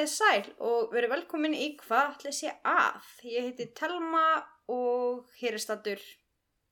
[0.00, 3.08] Komið þið sæl og verið velkomin í hvað ætli sé að.
[3.28, 4.22] Ég heiti Telma
[4.72, 6.04] og hér er stattur.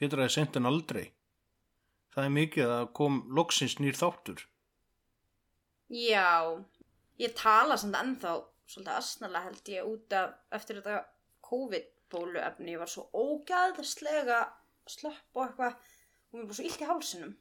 [0.00, 1.10] Betra er sent en aldrei.
[2.14, 4.40] Það er mikið að kom loksins nýr þáttur.
[5.92, 6.56] Já,
[7.20, 8.32] ég tala samt ennþá
[8.64, 11.04] svolítið asnalega held ég út af eftir þetta
[11.50, 12.78] COVID-bóluefni.
[12.78, 14.40] Ég var svo ógæðslega
[14.88, 17.38] slöpp og eitthvað og mér var svo illt í hálsinum.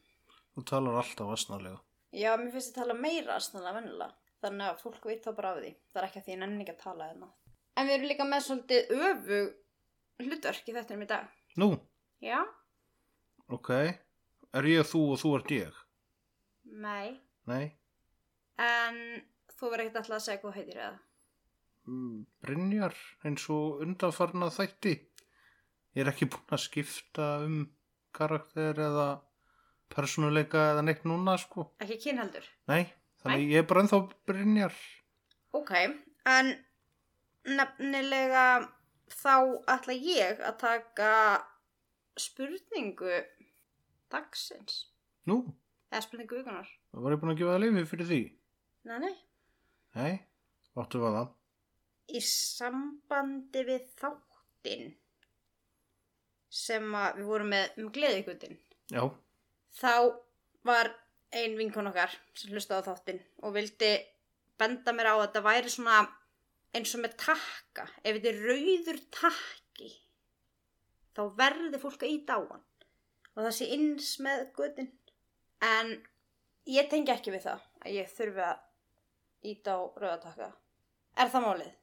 [0.52, 1.80] Þú talar alltaf asnalega.
[2.12, 4.17] Já, mér finnst ég tala meira asnalega vennilega.
[4.44, 5.72] Þannig að fólk veit þá bara af því.
[5.94, 7.30] Það er ekki að því ég nenni ekki að tala hérna.
[7.78, 11.32] En við erum líka með svolítið öfug hlutverk í þettinum í dag.
[11.58, 11.70] Nú,
[12.26, 12.40] Já?
[13.54, 13.70] ok.
[14.58, 15.82] Er ég þú og þú ert ég?
[16.86, 17.18] Nei.
[17.50, 17.66] Nei.
[18.62, 18.98] En
[19.58, 20.96] þú verður ekkert alltaf að segja hvað heitir eða?
[21.88, 24.96] Mm, Brynjar eins og undanfarna þætti.
[25.98, 27.60] Ég er ekki búinn að skipta um
[28.18, 29.08] karakter eða
[29.94, 31.70] persónuleika eða neitt núna sko.
[31.84, 32.46] Ekki kynheldur.
[32.68, 32.84] Nei,
[33.24, 34.76] þannig ég er bara ennþá Brynjar.
[35.58, 35.72] Ok,
[36.28, 36.52] en
[37.48, 38.46] nefnilega
[39.12, 39.36] þá
[39.76, 41.12] ætla ég að taka
[42.20, 43.22] spurningu
[44.12, 44.86] dagsins.
[45.28, 45.42] Nú,
[45.92, 46.68] Eða spurningu vikunar.
[46.92, 48.22] það var ég búinn að gefa það leifi fyrir því.
[48.88, 49.16] Nei, nei.
[49.98, 50.14] Nei,
[50.78, 51.30] áttu var það.
[52.08, 54.92] Í sambandi við þáttinn
[56.58, 58.58] sem að við vorum með um gleðigutin.
[58.92, 59.04] Já,
[59.78, 59.92] Þá
[60.66, 60.88] var
[61.36, 63.92] ein vinkon okkar sem hlustaði á þáttinn og vildi
[64.60, 65.98] benda mér á að þetta væri svona
[66.78, 67.88] eins og með takka.
[68.04, 69.90] Ef þetta er rauður takki
[71.18, 72.64] þá verði fólk að íta á hann
[73.38, 74.92] og það sé eins með gutin.
[75.62, 75.92] En
[76.70, 80.50] ég tengi ekki við það að ég þurfi að íta á rauða takka.
[81.18, 81.76] Er það málið?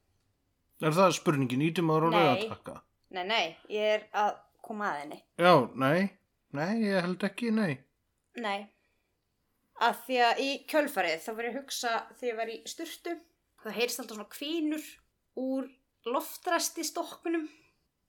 [0.84, 1.62] er það spurningin?
[1.64, 2.18] Ítum að Nei.
[2.18, 2.74] rauða takka?
[3.14, 5.18] Nei, nei, ég er að koma að henni.
[5.38, 6.08] Já, nei,
[6.56, 7.76] nei, ég held ekki, nei.
[8.42, 8.66] Nei.
[9.82, 13.14] Að því að í kjölfarið þá var ég að hugsa þegar ég var í styrtu.
[13.64, 14.84] Það heyrst alltaf svona kvínur
[15.40, 15.68] úr
[16.06, 17.48] loftræsti stokkunum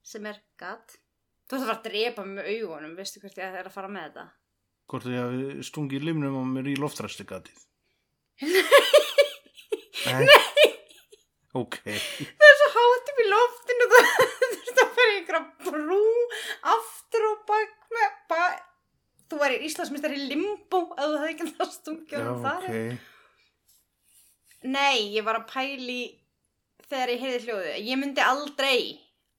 [0.06, 0.98] sem er gat.
[1.46, 3.90] Þú ætti að fara að drepa mig með augunum, veistu hvert ég er að fara
[3.90, 4.26] með þetta?
[4.86, 7.64] Hvort því að stungi limnum á mér í loftræstigatið.
[10.06, 10.26] Nei.
[11.56, 11.80] Ok.
[11.86, 16.02] Það er svo hátum í loftinu það þurfti að fara í einhverja brú
[16.76, 18.66] aftur og bak með bak.
[19.36, 21.48] Þú var í Íslandsmyndar í limbo að þú hefði ekki
[22.16, 22.68] Já, honum þar.
[22.70, 23.02] ok.
[24.72, 25.98] Nei, ég var að pæli
[26.86, 27.74] þegar ég heyrði hljóðu.
[27.84, 28.80] Ég myndi aldrei,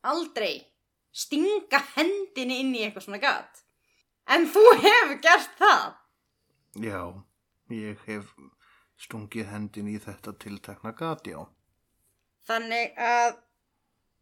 [0.05, 0.51] aldrei
[1.17, 3.65] stinga hendinni inn í eitthvað svona gat.
[4.29, 5.89] En þú hefur gert það.
[6.85, 7.01] Já,
[7.73, 8.37] ég hef
[9.01, 11.41] stungið hendin í þetta tiltekna gat, já.
[12.45, 13.39] Þannig að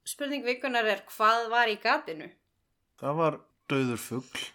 [0.07, 2.31] spurning vikunar er hvað var í gatinu?
[3.03, 4.53] Það var döður fugl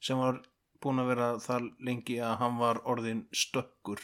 [0.00, 0.40] sem var
[0.82, 4.00] búin að vera það lengi að hann var orðin stökkur.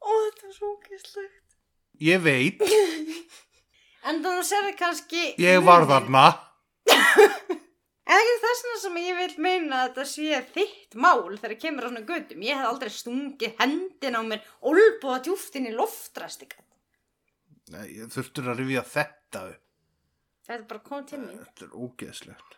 [0.00, 1.58] Ó, þetta var svo ógeðslegt.
[2.00, 2.62] Ég veit,
[4.08, 5.24] En þú sérði kannski...
[5.40, 6.30] ég var þarna.
[8.10, 11.88] En ekki þessna sem ég vil meina að þetta sé þitt mál þegar kemur á
[11.92, 12.40] svona göttum.
[12.42, 16.64] Ég hef aldrei stungið hendin á mér olbúða djúftin í loftræstikat.
[17.70, 19.62] Nei, ég þurftur að rifja þetta upp.
[20.50, 21.42] Þetta bara komið til mín.
[21.46, 22.56] Þetta er ógeðslegt.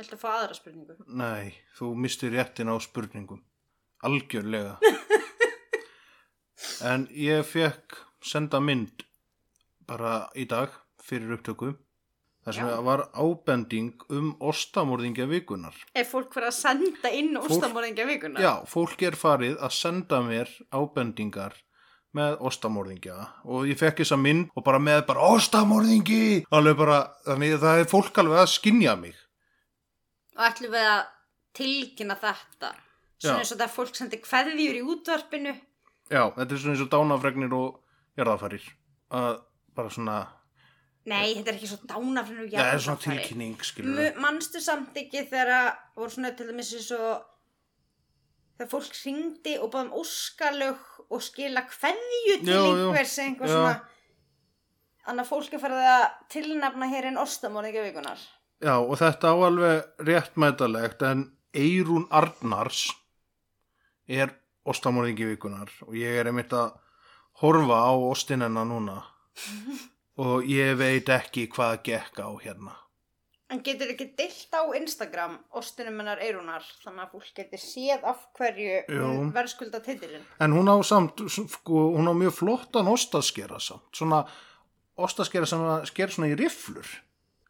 [0.00, 0.96] Viltu að fá aðra spurningu?
[1.20, 3.44] Nei, þú mistir réttin á spurningum.
[4.06, 4.78] Algjörlega.
[6.90, 9.04] en ég fekk senda mynd
[9.86, 10.74] bara í dag
[11.04, 11.74] fyrir upptöku.
[12.40, 12.76] Það sem Já.
[12.86, 15.76] var ábending um ostamorðingja vikunar.
[15.92, 18.40] Er fólk fyrir að senda inn Fólk- óstamorðingja vikuna?
[18.40, 21.58] Já, fólk er farið að senda mér ábendingar
[22.16, 23.16] með ostamorðingja.
[23.46, 26.44] Og ég fekk þessa mynd og bara með bara ostamorðingi!
[26.50, 26.98] Alveg bara,
[27.28, 29.14] þannig að það er fólk alveg að skinja mig.
[30.36, 31.02] Og ætlum við að
[31.60, 32.72] tilkynna þetta?
[33.20, 35.54] Svona eins og það fólk sendi kveðjur í útvarpinu?
[36.10, 37.80] Já, þetta er svona eins og dánafregnir og
[38.18, 38.68] jarðafarir
[39.14, 39.32] að
[39.76, 40.18] bara svona,
[41.10, 44.96] Nei, þetta er ekki svo dánafrinu og það er svona tilkynning skilur M- Manstu samt
[45.00, 47.22] ekki þegar að voru svona til dæmis eins og
[48.58, 53.78] þegar fólk hringdi og báðum óskalög og skila kveðju til Já, einhvers einhver svona
[55.00, 58.26] Þannig að fólk er farið að tilnefna hér einn ostamorðingja vikunar
[58.60, 61.24] Já, og þetta á alveg réttmætalegt en
[61.56, 62.84] Eirún Arnars
[64.06, 64.34] er
[64.68, 66.74] ostamorðingi vikunar og ég er einmitt að
[67.40, 69.00] horfa á ostinenna núna.
[70.20, 72.74] Og ég veit ekki hvað gekk á hérna.
[73.50, 78.20] En getur ekki deilt á Instagram ostinum hennar Eirúnar þannig að fólk getur séð af
[78.38, 80.22] hverju hún verðskulda titilinn.
[80.38, 84.22] En hún á samt, sko, hún á mjög flottan ostaskera samt, svona
[85.00, 86.92] ostaskera sem að skera svona í rifflur,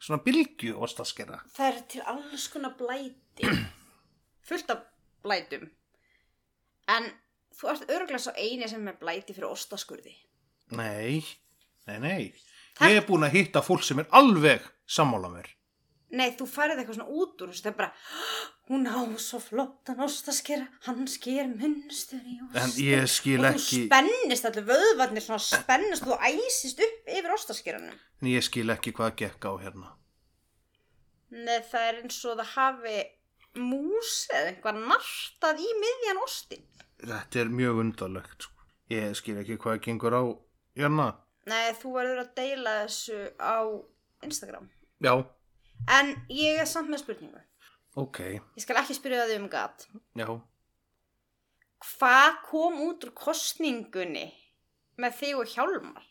[0.01, 1.43] svona bylgju ostaskera.
[1.53, 3.53] Það er til alls konar blæti.
[4.49, 4.83] Fullt af
[5.21, 5.69] blætum.
[6.97, 7.13] En
[7.61, 10.17] þú ert örgulega svo eini sem er blæti fyrir ostaskurði.
[10.81, 11.21] Nei,
[11.91, 12.21] nei, nei.
[12.73, 12.89] Takk.
[12.89, 15.57] Ég er búin að hitta fólk sem er alveg sammála mér.
[16.11, 17.53] Nei, þú færið eitthvað svona út úr.
[17.55, 17.93] Það er bara,
[18.67, 22.57] hún á svo flottan ostaskera, hann sker munnstur í ost.
[22.59, 27.13] En ég skil Og þú ekki, spennist allir vöðvarnir svona spennist og þú æsist upp
[27.15, 27.95] yfir ostaskeranum.
[28.23, 29.93] en ég skil ekki hvað gekk á hérna.
[31.31, 32.99] Nei, það er eins og það hafi
[33.61, 36.65] mús eða eitthvað nartað í miðjan ostin.
[37.01, 38.67] Þetta er mjög undarlegt, sko.
[38.91, 40.23] Ég skil ekki hvað gengur á
[40.77, 41.13] hérna.
[41.47, 43.57] Nei, þú verður að deila þessu á
[44.27, 44.67] Instagram.
[45.01, 45.15] Já,
[45.89, 47.41] En ég er samt með spurningu.
[47.97, 48.19] ok,
[48.57, 49.87] Ég skal ekki spyrja þig um gat.
[50.17, 50.41] já.
[51.81, 54.27] Hvað kom út úr kostningunni
[55.01, 56.05] með þig og Hjálmar?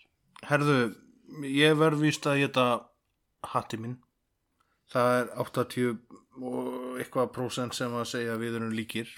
[0.50, 0.95] Herðu,
[1.45, 2.66] ég verð víst að geta
[3.54, 4.00] hatti minn.
[4.89, 6.00] Það er 80
[6.42, 9.12] og eitthvað prósent sem að segja að við erum líkir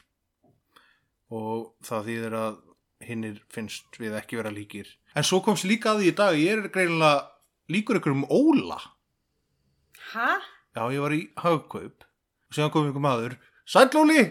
[1.31, 2.57] og það þýðir að
[3.07, 4.89] hinnir finnst við ekki vera líkir.
[5.15, 7.29] En svo komst líka að því í dag, ég er greinilega
[7.71, 8.81] líkur ykkur um Óla.
[10.11, 10.27] Hæ?
[10.75, 13.33] Já, ég var í hagkaup og síðan kom ykkur maður,
[13.69, 14.21] Sæll Óli!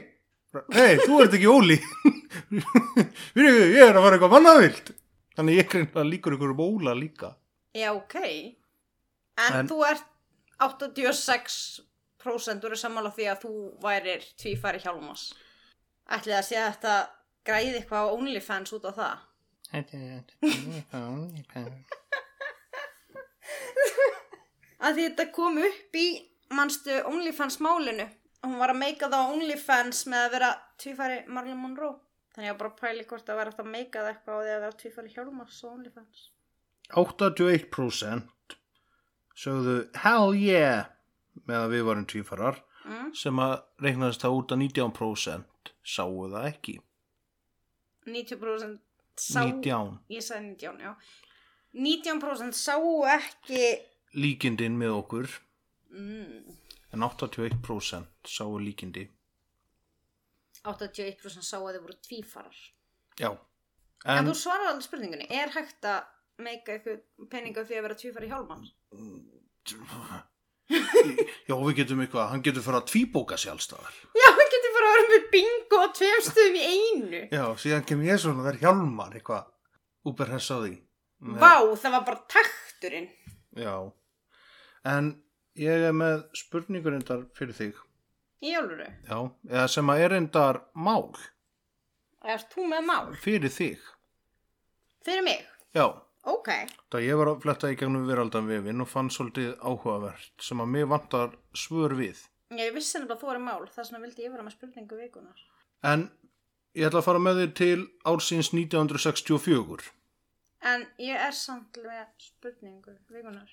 [0.75, 1.77] Nei, þú ert ekki Óli.
[3.38, 3.47] Við
[3.77, 4.87] ég er að fara eitthvað mannavilt.
[5.38, 7.29] Þannig ég er greinilega líkur ykkur um Óla líka.
[7.77, 8.17] Já, ok.
[9.38, 10.06] En, En- þú ert
[10.61, 13.53] 86% úr sammála því að þú
[13.85, 15.25] værir tvífæri Hjálmars.
[16.11, 16.94] Ætlið að sé að þetta
[17.47, 19.17] græði eitthvað á OnlyFans út á það?
[24.81, 26.06] Að því þetta kom upp í
[26.56, 28.06] manstu OnlyFans málinu.
[28.44, 30.50] Hún var að meika það á OnlyFans með að vera
[30.81, 31.99] tvífæri Marilyn Monroe.
[32.35, 34.55] Þannig að bara að pæli hvort það var eftir að meika það eitthvað á því
[34.55, 36.23] að vera tvífæri Hjálmars á OnlyFans.
[36.91, 38.56] 81%
[39.41, 40.88] sögðu hell yeah
[41.47, 43.11] með að við varum tvífarar Mm.
[43.15, 43.50] sem að
[43.85, 46.75] reiknaðist það út að 19% sáu það ekki
[48.09, 48.79] 90%
[49.21, 49.43] sá...
[49.44, 50.94] 19 Ég sagði 19, já.
[51.76, 53.61] 19% sáu ekki...
[54.15, 55.29] líkindin með okkur
[55.91, 56.45] Mm,
[56.95, 59.09] en 81% sáu líkindi
[60.62, 62.59] 81% sáu að þið voru tvífarar.
[63.19, 63.31] já
[64.07, 65.27] En, en þú svarar alveg spurningunni.
[65.29, 66.07] Er hægt að
[66.41, 68.71] meika eitthvað peninga því að vera tvífari hjálmans?
[71.51, 74.95] já við getum eitthvað hann getur fyrir að tvíbóka sjálfstæðar Já, hann getur bara að
[74.95, 77.23] vera með bingo og tveim stöðum í einu.
[77.35, 78.47] já síðan kem ég svona
[79.19, 79.51] eitthvað
[80.07, 80.77] úber hess á því
[81.21, 83.11] Með- Vá, það var bara takturinn.
[83.59, 83.75] já
[84.85, 85.11] en
[85.61, 87.81] ég er með spurningur endar fyrir þig
[88.41, 88.87] Í jóluru.
[89.09, 89.19] já
[89.50, 91.11] eða sem að er endar mál
[92.25, 93.11] Erst þú með mál?
[93.17, 93.79] fyrir þig
[95.05, 95.47] Fyrir mig?
[95.75, 95.88] já
[96.29, 96.49] Ok.
[96.93, 100.69] Það ég var að fletta í gegnum veraldan vefin og fann svolítið áhugavert sem að
[100.69, 102.19] mér vantar svör við.
[102.53, 105.41] Ég vissi nefnilega að þú var mál, þess vegna vildi ég vera með spurningu vikunar.
[105.83, 106.03] En
[106.76, 109.88] ég ætla að fara með þér til ársins 1964.
[110.61, 113.49] En ég er samt með spurningu vikunar.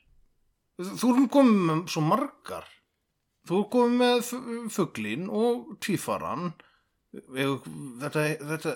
[0.78, 2.66] Þú erum komið með svo margar.
[3.48, 6.52] Þú erum komið með fu- fuglin og tvífaran.
[7.18, 8.74] Þetta, þetta,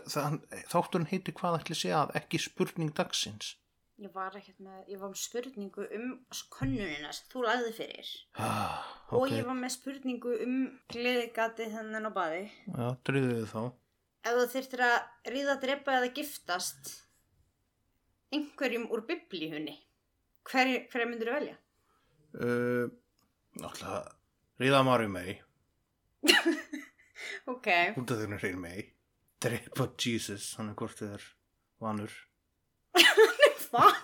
[0.71, 3.55] þátturinn heiti hvað ætli sé að ekki spurning dagsins.
[4.01, 6.07] Ég var ekkert með, ég var með spurningu um
[6.55, 8.07] könnunina sem þú lagði fyrir.
[8.41, 8.79] Ah,
[9.11, 10.55] Og ok, ég var með spurningu um
[10.89, 12.47] gleðigati þennan á baði.
[12.65, 13.61] já, drýðið þá.
[14.25, 14.97] Ef þú þyrftir að
[15.35, 16.89] ríða, drepa eða giftast
[18.33, 19.75] einhverjum úr biblíunni,
[20.49, 21.55] hverju hver myndir þú velja?
[22.35, 22.87] Uh,
[23.59, 24.15] Náttúrulega,
[24.61, 25.31] ríða Mari mei.
[27.51, 28.81] Ok, út af því hún er hrein mei
[29.41, 31.23] drepa Jesus, hann er hvort þið er
[31.81, 32.13] vanur
[33.71, 33.95] hvað?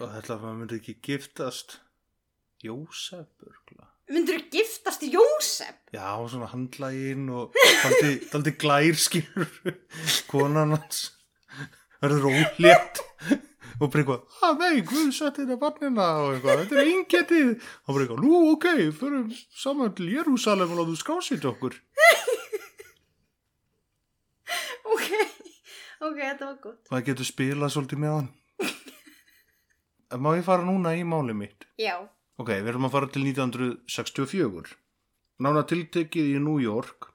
[0.00, 1.76] og þetta að maður myndi ekki giftast
[2.64, 5.76] Jósef burgla Myndir þú giftast Jósef?
[5.94, 9.52] já, svona handlægin og daldi, daldi glær skilur
[10.30, 11.04] konan hans
[12.00, 13.02] verður ólétt
[13.80, 17.90] og bara eitthvað, að nei, Guð setti þetta barnina og eitthvað, þetta er yngetið og
[17.94, 18.66] bara eitthvað, nú ok,
[18.98, 19.26] förum
[19.62, 21.78] saman til Jérúsalem og látum skásið okkur
[24.92, 25.06] Ok,
[26.02, 26.80] ok, þetta var gott.
[26.90, 28.30] maður getur spilað svolítið með hann
[30.22, 31.64] Má ég fara núna í máli mitt?
[31.80, 31.94] Já,
[32.40, 34.72] Ok, við erum að fara til 1964.
[35.44, 37.06] Nána tiltekið í New York.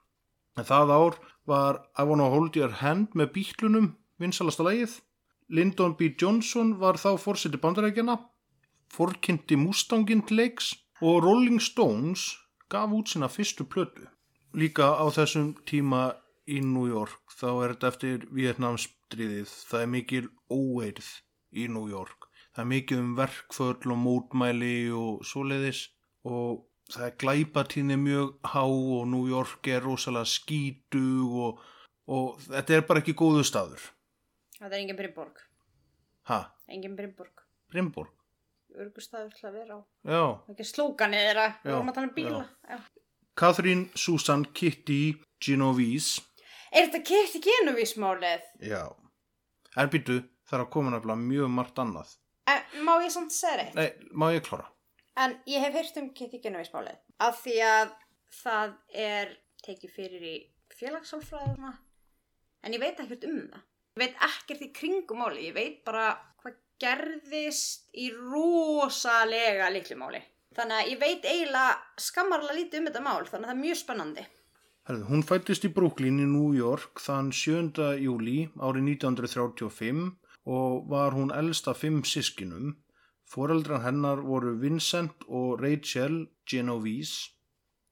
[0.57, 1.17] En það ár
[1.49, 3.87] var I Wanna Hold Your Hand með bítlunum
[4.21, 4.95] vinsalasta lagið.
[5.49, 6.11] Lyndon B.
[6.19, 8.17] Johnson var þá fórseti bandarækjana,
[8.91, 12.33] fórkynnti Mustangin til leiks og Rolling Stones
[12.67, 14.09] gaf út sína fyrstu plötu.
[14.51, 20.23] Líka á þessum tíma í New York, þá er þetta eftir Vietnamsdriðið, það er mikil
[20.51, 21.09] óeirð
[21.55, 22.27] í New York.
[22.51, 25.85] Það er mikið um verkföll og mótmæli og svoleiðis
[26.27, 31.61] og það er glæpatíðni mjög há og New York er rosalega skítu og,
[32.07, 33.93] og þetta er bara ekki góðu staður.
[34.57, 35.41] Það er engin Brimborg.
[36.27, 36.37] Ha,
[36.67, 37.43] Engin Brimborg.
[37.71, 38.13] Brimborg?
[38.77, 39.79] Örgustafur til að vera á.
[40.03, 40.23] Já.
[40.47, 41.45] Það er slókanið þeirra.
[41.63, 42.41] Við vorum að tala um bíla.
[42.67, 42.79] Já.
[43.37, 45.01] Catherine Susan Kitty
[45.45, 46.23] Genovese.
[46.73, 48.47] Er þetta Kitty Genovísmálið?
[48.65, 48.81] Já.
[49.77, 50.17] En býtu,
[50.49, 52.15] það er að koma nefnilega mjög margt annað.
[52.49, 53.77] En, má ég samt segja reitt?
[53.77, 54.67] Nei, má ég klára?
[55.17, 56.99] En ég hef heyrt um Kitty Genovísmálið.
[57.23, 57.95] Af því að
[58.41, 58.75] það
[59.07, 59.33] er
[59.65, 60.35] tekið fyrir í
[60.77, 61.77] svona.
[62.65, 63.66] En ég veit ekkert um það.
[63.97, 65.47] Ég veit ekkert í kringum máli.
[65.47, 66.11] Ég veit bara
[66.43, 70.19] hvað gerðist í rosalega litlu máli.
[70.53, 73.23] Þannig að ég veit eiginlega skammarlega lítið um þetta mál.
[73.25, 74.25] Þannig að það er mjög spennandi.
[74.87, 77.87] Herðu, hún fættist í Brooklyn í New York þann 7.
[78.03, 80.03] júli árið 1935
[80.45, 82.75] og var hún elsta fimm sískinum.
[83.25, 87.33] Foreldran hennar voru Vincent og Rachel Genovese.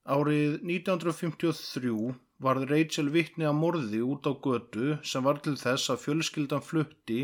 [0.06, 2.14] Árið 1953
[2.44, 7.20] varð Rachel vittni að morði út á götu sem var til þess að fjölskyldan flutti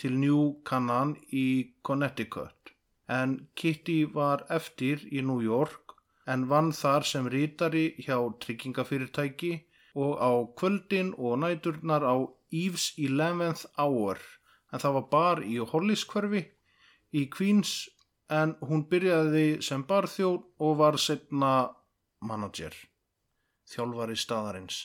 [0.00, 2.72] til New Canaan í Connecticut.
[3.08, 5.94] En Kitty var eftir í New York
[6.26, 9.52] en vann þar sem rítari hjá tryggingafyrirtæki
[9.94, 12.16] og á kvöldin og næturnar á
[12.50, 14.18] Eve's 11th Hour
[14.72, 16.42] en það var bar í Holliskverfi
[17.14, 17.74] í Queens
[18.32, 21.52] en hún byrjaði sem barþjón og var setna
[22.24, 22.72] manager,
[23.70, 24.80] þjálfari staðarins.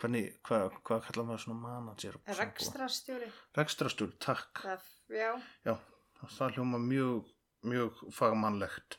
[0.00, 2.16] Hvernig, hvað, hvað kallar maður svona manager?
[2.38, 3.28] Rekstrastjóri.
[3.58, 4.62] Rekstrastjóri, takk.
[4.64, 5.30] Það, já.
[5.68, 5.74] Já,
[6.38, 7.34] það hljóma mjög,
[7.68, 8.96] mjög fagmannlegt.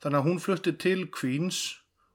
[0.00, 1.60] Þannig að hún flutti til Queens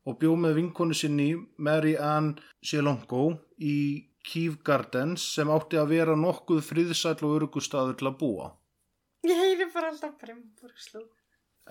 [0.08, 1.30] og bjó með vinkonu sinni
[1.62, 2.34] Mary Ann
[2.64, 3.78] Sjelongo í
[4.24, 8.50] Kew Gardens sem átti að vera nokkuð friðsæll og örugustadur til að búa.
[9.28, 11.04] Ég heyri bara alltaf Brimborgslú.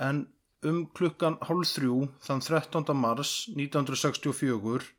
[0.00, 0.26] En
[0.69, 2.95] um klukkan hálf þrjú þann 13.
[2.95, 4.92] mars 1964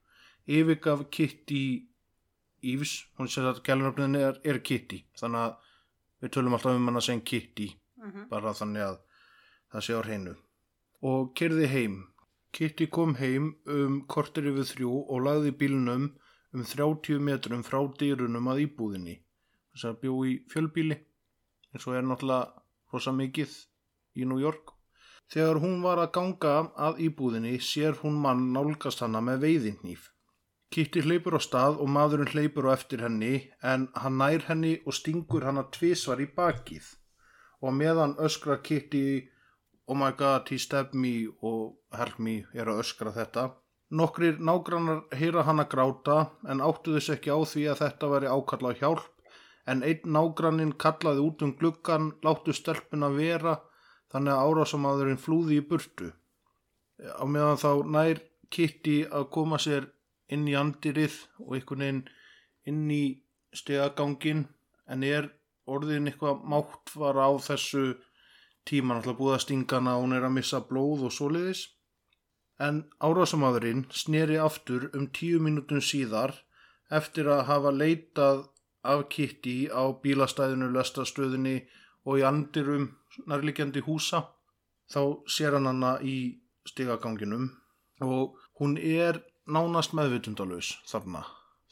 [0.47, 1.63] yfirgaf Kitty
[2.63, 5.53] Eves, hún sér að gælunarfniðin er, er Kitty, þannig að
[6.23, 7.67] við tölum alltaf um hann að segja Kitty,
[8.31, 8.97] bara þannig að
[9.73, 10.35] það sé á hreinu.
[11.03, 11.97] Og kerði heim.
[12.53, 16.11] Kitty kom heim um kortir yfir þrjú og lagði bílnum
[16.53, 19.17] um 30 metrum frá dýrunum að íbúðinni.
[19.73, 20.99] Þess að bjó í fjölbíli,
[21.73, 23.55] eins og er náttúrulega rosa mikið
[24.15, 24.72] í New York.
[25.31, 26.55] Þegar hún var að ganga
[26.87, 30.09] að íbúðinni sér hún mann nálgast hana með veiðinnýf.
[30.73, 34.97] Kitty hleypur á stað og maðurinn hleypur á eftir henni en hann nær henni og
[34.97, 36.87] stingur hana tvisvar í bakið
[37.61, 39.29] og meðan öskrar Kitty
[39.87, 43.51] oh my god he stabbed me og help me er að öskra þetta.
[43.93, 46.17] Nokkrir nágrannar heyra hann að gráta
[46.49, 49.09] en áttu þess ekki á því að þetta veri ákalla á hjálp
[49.69, 53.59] en einn nágrannin kallaði út um gluggan láttu stelpuna vera
[54.13, 56.11] þannig að árásamadurinn flúði í burtu.
[57.01, 58.21] Á meðan þá nær
[58.53, 59.89] Kitty að koma sér
[60.33, 62.03] inn í andirið og einhvern veginn
[62.69, 63.03] inn í
[63.53, 64.45] stegagangin
[64.93, 65.29] en er
[65.69, 67.85] orðin eitthvað máttvar á þessu
[68.69, 71.65] tíma náttúrulega búið að stinga hana og hún er að missa blóð og svoleiðis.
[72.61, 76.35] En árásamadurinn sneri aftur um tíu mínútum síðar
[76.93, 78.45] eftir að hafa leitað
[78.83, 81.63] af Kitty á bílastæðinu, lestastöðinni
[82.05, 82.91] og í andirum
[83.27, 84.23] nærlikjandi húsa.
[84.91, 87.49] Þá sér hann hana í stigaganginum
[88.03, 91.23] og hún er nánast meðvitundalus þarna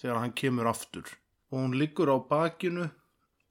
[0.01, 1.07] þegar hann kemur aftur
[1.51, 2.87] og hún liggur á bakinu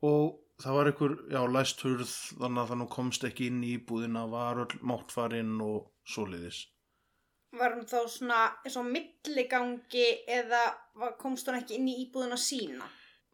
[0.02, 4.26] og það var einhver, já, læst hurð þannig að þannig komst ekki inn í íbúðina
[4.30, 6.66] var öll máttfarinn og svoleiðis.
[7.56, 10.60] Var hún þá svona eins og milligangi eða
[11.00, 12.84] var- komst hún ekki inn í íbúðuna sína?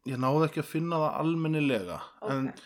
[0.07, 1.99] Ég náði ekki að finna það almennilega
[2.29, 2.61] en Ok.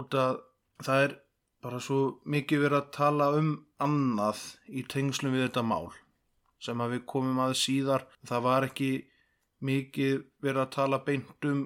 [0.00, 0.40] út að
[0.84, 1.16] það er
[1.64, 3.50] bara svo mikið verið að tala um
[3.84, 5.90] annað í tengslum við þetta mál
[6.60, 8.06] sem að við komum að síðar.
[8.28, 8.90] Það var ekki
[9.64, 11.62] mikið verið að tala beint um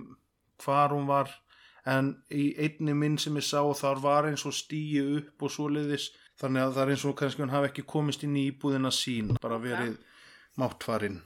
[0.63, 1.33] hvar hún var
[1.91, 6.11] en í einni minn sem ég sá þar var eins og stíi upp og svoleiðis.
[6.41, 9.37] Þannig að það er eins og kannski hún hafi ekki komist inn í íbúðina sín
[9.43, 10.01] bara verið
[10.59, 11.21] máttfarinn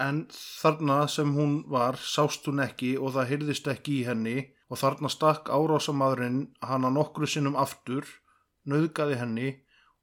[0.00, 4.36] en þarna sem hún var sást hún ekki og það heyrðist ekki í henni
[4.74, 8.02] og þarna stakk árásamadurinn hana nokkru sinnum aftur,
[8.66, 9.50] nöðgaði henni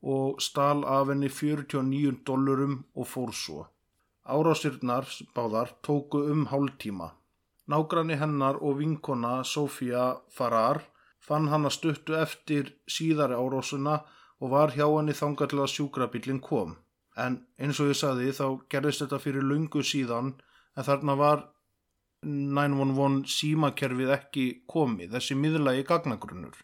[0.01, 3.65] og stal af henni 49 dollurum og fór svo.
[4.23, 7.11] Árásirnar báðar tóku um hálftíma.
[7.67, 10.85] Nágranni hennar og vinkona Sofía Farrar
[11.19, 13.99] fann hann að stuttu eftir síðari árásuna
[14.39, 16.77] og var hjá henni þangað til að sjúkrabílinn kom.
[17.17, 20.37] En eins og ég sagði þá gerðist þetta fyrir lungu síðan
[20.77, 21.43] en þarna var
[22.21, 26.59] 911 símakerfið ekki komið, þessi miðlagi gagnagrunnur.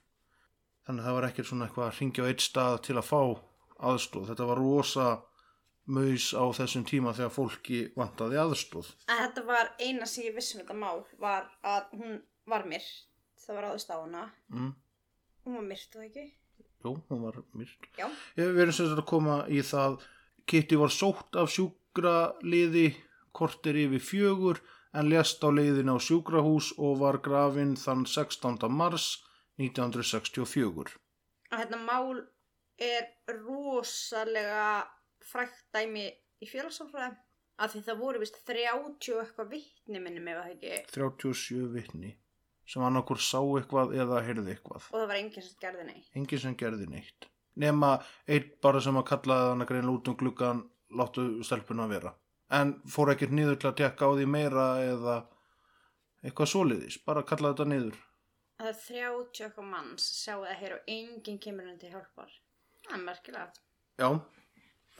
[0.86, 3.22] Þannig að það var ekkert svona eitthvað að ringja á eitt stað til að fá
[3.90, 4.28] aðstóð.
[4.30, 5.08] Þetta var rosa
[5.88, 8.92] maus á þessum tíma þegar fólki vantaði aðstóð.
[9.08, 13.08] En þetta var eina sem ég vissum þetta mál var að hún var myrt.
[13.42, 14.24] Það var áðust á hana.
[14.54, 14.72] Mm.
[15.48, 16.26] Hún var myrt, það ekki?
[16.84, 17.92] Jú, hún var myrt.
[17.98, 18.08] Já.
[18.38, 20.00] Hef verið sem sagt að koma í það
[20.48, 22.90] Kitty var sótt af sjúkraliði
[23.36, 24.62] kortir yfir fjögur
[24.94, 28.60] en lést á leiðin á sjúkrahús og var grafin þann 16.
[28.72, 29.08] mars
[29.60, 30.98] 1964.
[31.52, 32.24] Að þetta mál
[32.78, 33.08] er
[33.42, 34.86] rosalega
[35.26, 36.06] frækt dæmi
[36.44, 37.16] í félagsálfræði.
[37.58, 40.82] Af því það voru vist 30 og eitthvað vittni minni með það ekki.
[40.94, 42.12] 37 vitni
[42.68, 44.90] sem annarkur sá eitthvað eða heyrði eitthvað.
[44.92, 46.00] Og það var enginn sem gerði nei.
[46.20, 47.30] Engin sem gerði neitt.
[47.58, 47.96] Nema
[48.30, 50.64] einn bara sem að kallaði hann að greina út um gluggan
[51.00, 52.14] láttu stelpuna að vera.
[52.50, 55.16] En fór ekkert niður til að tekka á því meira eða
[56.24, 56.98] eitthvað soliðis.
[57.06, 57.98] Bara kallaði þetta niður.
[58.58, 62.32] Það er 30 eitthvað manns sjáu það hér og enginn kemur til hjálpar.
[62.88, 63.60] Það er merkilegt.
[64.00, 64.08] Já,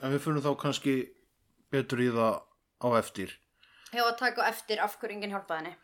[0.02, 0.94] en við fyrir þá kannski
[1.72, 2.36] betur í það
[2.84, 3.32] á eftir.
[3.90, 5.74] Hefur að taka á eftir af hverju enginn hjálpaði henni.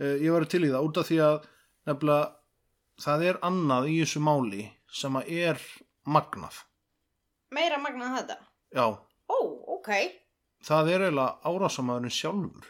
[0.00, 1.36] Eh, Ég var til í það út af því að
[1.90, 4.64] nefnilega það er annað í þessu máli
[5.00, 5.60] sem að er
[6.08, 6.56] magnað.
[7.52, 8.38] Meira magnað þetta.
[8.74, 8.86] Já,
[9.30, 9.38] Ó,
[9.76, 9.90] ok.
[10.66, 12.66] Það er eiginlega árásamæðurinn sjálfur.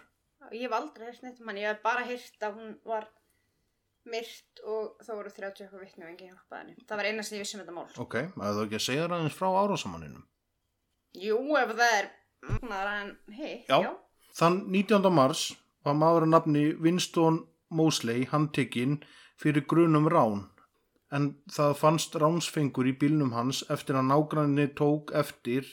[0.51, 1.61] Ég hef aldrei heyrt neitt um hann.
[1.63, 3.09] Ég hef bara heyrt að hún var
[4.11, 6.85] myrt og það voru 30 eitthvað vittni og enginn hjálpaði henni.
[6.89, 7.89] Það var eina sem ég vissi um þetta mál.
[8.03, 10.25] Ok, maður þú ekki að segja það aðeins frá árásamanninum.
[11.21, 12.09] Jú, ef það er
[12.51, 13.79] magnaðar en hitt, Já.
[13.85, 13.91] já.
[14.41, 15.11] Þann 19.
[15.13, 15.45] mars
[15.85, 19.01] var maður að nafni Winston Mosley handtekinn
[19.41, 20.47] fyrir grunum rán
[21.15, 25.67] en það fannst ránsfengur í bílnum hans eftir að nágranninni tók eftir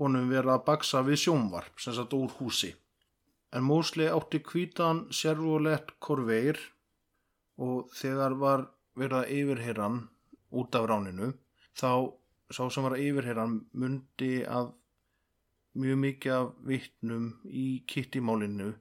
[0.00, 2.72] honum vera að baksa við sjónvarp sem satt úr húsi.
[3.54, 6.58] En Mosley átti hvítan Chevrolet Corvair
[7.56, 8.66] og þegar var
[8.98, 10.00] verið að yfirherra hann
[10.56, 11.32] út af ráninu
[11.76, 11.90] þá
[12.52, 14.72] sá sem var að yfirherra hann mundi að
[15.76, 18.72] mjög mikið af vittnum í kittimálinu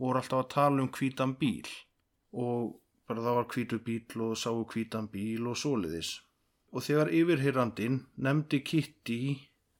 [0.00, 1.68] voru alltaf að tala um hvítan bíl
[2.32, 6.12] og bara það var hvítur bíl og sáu hvítan bíl og svoleiðis.
[6.72, 9.20] Og þegar yfirhyrrandinn nefndi Kitty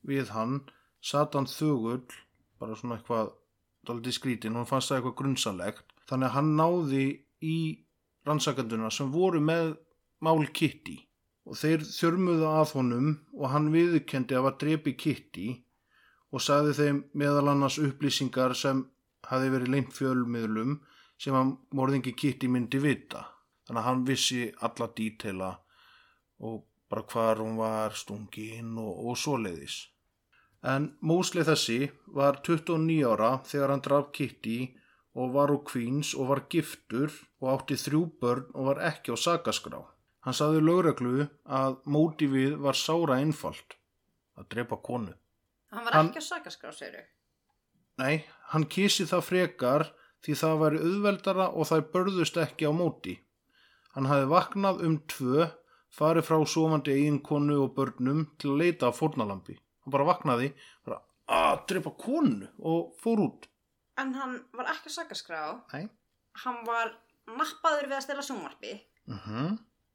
[0.05, 0.59] við hann,
[1.03, 2.05] sat hann þögull,
[2.59, 3.33] bara svona eitthvað
[3.87, 7.07] daldið skrítin, hún fannst það eitthvað grunnsalegt, þannig að hann náði
[7.43, 7.57] í
[8.27, 9.73] rannsakanduna sem voru með
[10.23, 11.01] mál Kitty
[11.43, 15.47] og þeir þörmuðu að honum og hann viðurkendi að var drepi Kitty
[16.33, 18.85] og sagði þeim meðal annars upplýsingar sem
[19.27, 20.77] hafi verið leint fjölmiðlum
[21.19, 23.27] sem að morðingi Kitty myndi vita.
[23.67, 25.51] Þannig að hann vissi alla dítela
[26.43, 29.77] og bara hvar hún var stungin og, og svoleiðis.
[30.63, 31.79] En Mosley þessi
[32.15, 34.59] var 29 ára þegar hann draf Kitty
[35.15, 39.17] og var úr Queens og var giftur og átti þrjú börn og var ekki á
[39.19, 39.81] sakaskrá.
[40.23, 43.75] Hann sagði lögreglu að mótivið var sára einfalt
[44.39, 45.11] að drepa konu.
[45.73, 47.03] Hann var Hann- ekki að sakaskrá, segir
[47.97, 49.83] Nei, hann kísi það frekar
[50.25, 53.19] því það væri auðveldara og þær börðust ekki á móti.
[53.93, 55.51] Hann hafi vaknað um tvö,
[55.93, 59.59] farið frá sofandi eiginkonu og börnum til að leita á fórnalambi.
[59.83, 60.53] Hann bara vaknaði,
[60.87, 61.01] bara
[61.33, 63.49] að drepa konu og fór út.
[63.99, 65.43] En hann var ekki að sakaskrá.
[65.73, 65.87] Nei.
[66.43, 66.95] Hann var
[67.29, 68.73] nappaður við að stela sjónvarpi.
[69.11, 69.53] Uh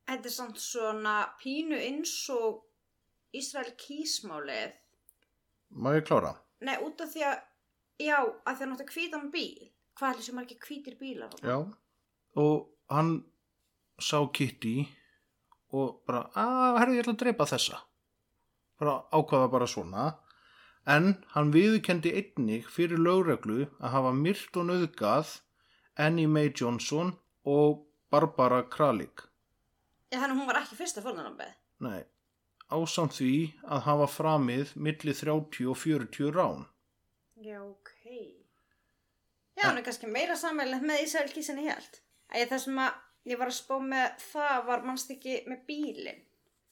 [0.09, 2.63] Þetta er samt svona pínu eins og
[3.37, 4.79] Ísrael kísmálið.
[5.77, 6.31] Má ég klára?
[6.65, 7.43] Nei, út af því að,
[8.01, 9.67] já, að því að náttúrulega hvítan bíl.
[9.99, 11.35] Hvað er þessi margir hvítir bílar?
[11.45, 11.59] Já.
[12.41, 13.13] Og hann
[14.01, 14.87] sá Kitty
[15.77, 17.83] og bara, að herri ég ætla að drepa þessa.
[18.79, 20.07] Bara ákvaða bara svona.
[20.89, 25.35] En hann viðurkendi einnig fyrir lögreglu að hafa myrt og nöðgað
[25.99, 27.13] Annie Mae Johnson
[27.45, 29.27] og Barbara Kralik.
[30.09, 31.51] Já, hún var ekki fyrsta fórnarlambið.
[31.85, 32.01] Nei,
[32.73, 33.33] ásamt því
[33.69, 36.65] að hafa framið milli 30 og 40 rán.
[37.45, 37.93] Já, ok.
[39.59, 42.01] Já, hann er kannski meira sammeilegt með Ísrael kísinni helt.
[42.33, 42.97] Það sem að
[43.29, 46.25] ég var að spá með það var mannst ekki með bílinn.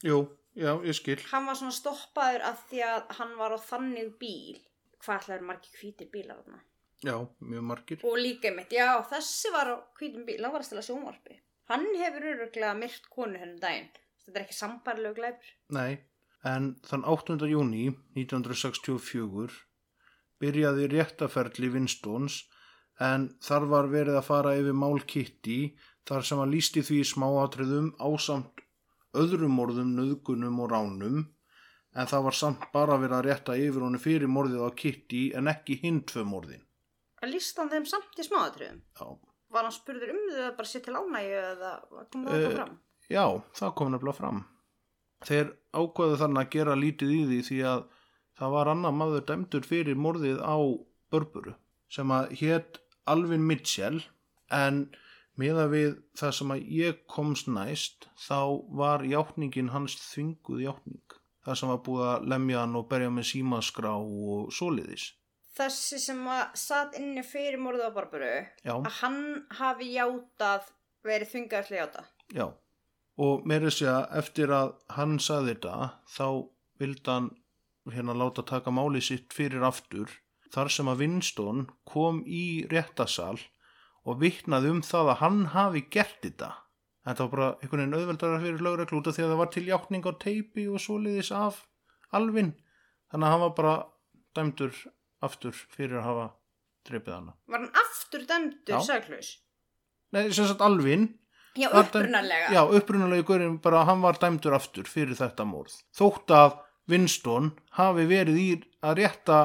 [0.07, 0.23] Jú,
[0.57, 1.19] já, ég skil.
[1.31, 4.57] Hann var svona stoppaður af því að hann var á þannig bíl.
[5.03, 6.63] Hvað ætlaður margir hvítir bílar þarna?
[7.05, 7.15] Já,
[7.45, 8.03] mjög margir.
[8.09, 11.37] Og líka mitt, já, þessi var á hvítum bíl, hann var að stela sjónvarpi.
[11.69, 13.89] Hann hefur öruglega myrt konu henni daginn.
[14.25, 15.51] Þetta er ekki sambarlegu glæpur.
[15.77, 15.99] Nei,
[16.47, 17.37] en þann 8.
[17.51, 19.63] júni 1964
[20.41, 22.43] byrjaði réttaferli Winstons
[23.03, 25.59] en þar var verið að fara yfir mál Kitty
[26.07, 28.63] þar sem hann lísti því smáatriðum ásamt
[29.15, 31.19] öðrum orðum, nöðgunum og ránum
[31.97, 35.47] en það var samt bara verið að rétta yfir honum fyrir morðið á Kitty en
[35.49, 36.61] ekki hinn tvö morðin.
[37.23, 38.81] Að líst hann þeim samt í smáatriðum?
[38.99, 39.07] Já,
[39.47, 41.71] Var hann spurður um þau að bara sér til ánægju eða
[42.11, 42.73] kom það Eh, uh, fram?
[43.07, 43.23] Já,
[43.55, 44.41] það kom nefnilega fram.
[45.25, 47.85] Þeir ákvaðu þannig að gera lítið í því því að
[48.37, 50.57] það var annar maður dæmdur fyrir morðið á
[51.09, 51.55] Börburu
[51.89, 54.01] sem að hétt Alvin Mitchell
[54.51, 54.83] en
[55.37, 58.39] meða við það sem að ég komst næst þá
[58.79, 61.03] var játningin hans þvinguð játning.
[61.47, 65.05] Það sem var búið að lemja hann og berja með símaskrá og soliðis.
[65.57, 68.33] Þessi sem að satt inni fyrir morðið á Barburu,
[68.67, 69.21] Já, að hann
[69.57, 70.67] hafi játað
[71.07, 72.03] verið þvingaður til að játa.
[72.35, 72.47] já.
[73.17, 75.77] Og meira þess að eftir að hann saði þetta
[76.13, 76.27] þá
[76.77, 77.29] vildi hann
[77.89, 80.11] hérna láta taka máli sitt fyrir aftur
[80.53, 83.39] þar sem að Winston kom í réttasal
[84.07, 86.53] og vittnaði um það að hann hafi gert þetta.
[87.07, 89.65] Þetta var bara einhvern veginn auðveldara fyrir lögreglu út af því að það var til
[89.67, 91.61] játning á teipi og svoleiðis af
[92.15, 92.53] alvin.
[93.11, 93.75] Þannig að hann var bara
[94.35, 94.81] dæmdur
[95.23, 96.25] aftur fyrir að hafa
[96.87, 97.37] dreipið hana.
[97.47, 99.31] Var hann aftur dæmdur saklaus?
[100.15, 101.09] Nei, sem sagt alvin
[101.57, 102.51] Já, upprunalega.
[102.53, 105.73] Já, upprunalegi guðurinn bara hann var dæmdur aftur fyrir þetta morð.
[105.95, 106.59] Þótt að
[106.91, 108.49] Winston hafi verið í
[108.85, 109.39] að rétta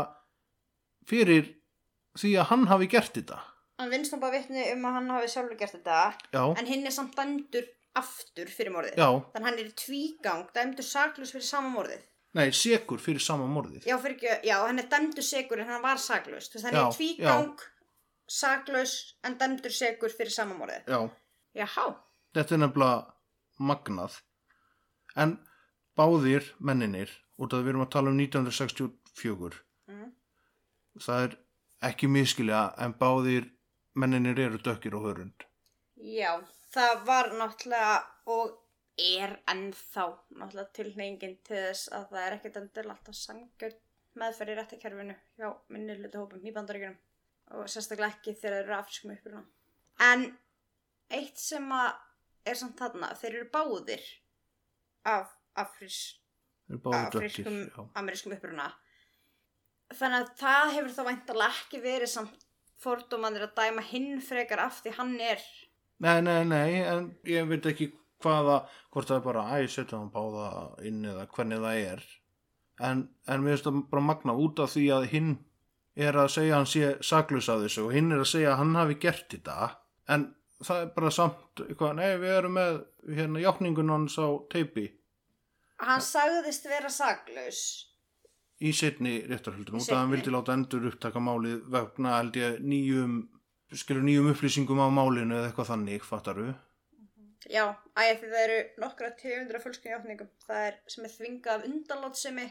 [1.09, 1.49] fyrir
[2.19, 3.41] því að hann hafi gert þetta.
[3.83, 6.01] Hann vinnst bara vitni um að hann hafi sjálfur gert þetta,
[6.37, 7.65] Já, en hinn er samt dæmdur
[7.99, 8.95] aftur fyrir morðið.
[9.03, 12.05] já, Þannig hann er í tvígang, dæmdur saklaus fyrir sama morðið.
[12.39, 13.85] nei, sekur fyrir sama morðið.
[13.91, 16.47] Já, fyrir ekki, já, hann er dæmdur segur en hann var saklaus.
[16.49, 17.65] Þú veist, hann Já, er í tvígang,
[18.29, 20.87] saklaus en dæmdur segur fyrir sama morðið.
[20.89, 21.11] Já,
[21.59, 21.87] Jáhá,
[22.39, 23.13] þetta er nefnilega
[23.61, 24.21] magnað.
[25.17, 25.35] En
[25.99, 30.13] báðir menninir, út af að við erum að tala um 1964, Mhm.
[30.99, 31.37] það er
[31.83, 33.51] ekki miskilja en báðir
[33.95, 35.47] menninir eru dökkir og hörund.
[35.97, 36.41] já,
[36.75, 38.59] það var náttúrulega og
[38.99, 43.81] er ennþá náttúrulega tilneyingin til þess að það er ekkert endilega alltaf sangjörn
[44.21, 46.99] meðferð í réttakerfinu hjá minni hluta hópum í bandaríkjunum
[47.59, 49.45] og sérstaklega ekki þegar þeir eru afskum uppruna.
[50.01, 50.27] En
[51.13, 54.05] eitt sem er samt þarna, þeir eru báðir
[55.09, 56.21] af afriskum
[57.99, 58.71] amerískum uppruna.
[59.93, 62.47] Þannig að það hefur þá væntalega ekki verið samt
[62.83, 65.43] fordómanir að dæma hinn frekar af því hann er
[66.03, 67.93] Nei, nei, nei, en ég veit ekki
[68.25, 70.47] hvaða, hvort það er bara æ, setja hann báða
[70.89, 72.03] inn eða hvernig það er.
[72.83, 75.33] En, en mér finnst það bara magna út af því að hinn
[75.95, 78.59] er að segja að hann sé saklaus af þessu og hinn er að segja að
[78.65, 79.69] hann hafi gert þetta.
[80.11, 80.27] En
[80.65, 82.83] það er bara samt, eitthvað, nei, við erum með
[83.21, 84.89] hérna játningun hans á teipi
[85.83, 87.63] Hann sagðist vera saklaus.
[88.63, 92.61] Í setni réttarhöldun út af að hann vildi láta endur upptaka málið vegna held ég
[92.63, 93.17] nýjum,
[93.75, 96.53] skilur nýjum upplýsingum á málinu eða eitthvað þannig, fattaru.
[97.51, 97.65] Já,
[97.99, 100.31] æði því það eru nokkra tegundur af fölskum játningum.
[100.47, 102.47] Það er sem er þvingað af undanlátsemi.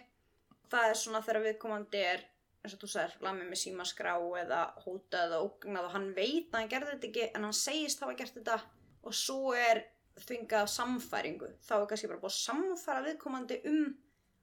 [0.72, 2.26] Það er svona þegar viðkomandi er,
[2.62, 6.60] eins og þú sagðir, lamið með símaskrá eða hótað eða ógnað og hann veit að
[6.60, 8.60] hann gerði þetta ekki en hann segist hafa gert þetta
[9.02, 9.84] og svo er
[10.22, 11.52] þvingað af samfæringu.
[11.64, 13.86] Þá er kannski bara búið að samfæra viðkomandi um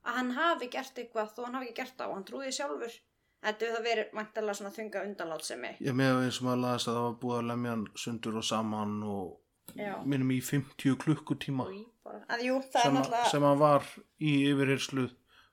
[0.09, 2.97] að hann hafi gert eitthvað þó hann hafi ekki gert það og hann trúið sjálfur.
[3.39, 5.75] Þetta hefur það verið mæntalega svona þvingað undanlátsemi.
[5.87, 8.47] Ég með eins og maður laðast að það var búið að lemja hann sundur og
[8.49, 9.93] saman og Já.
[10.09, 11.69] minnum í 50 klukkutíma
[12.09, 12.25] bara.
[12.35, 13.31] En jú, sem, að, náttúrulega...
[13.33, 15.07] sem að var í yfirherslu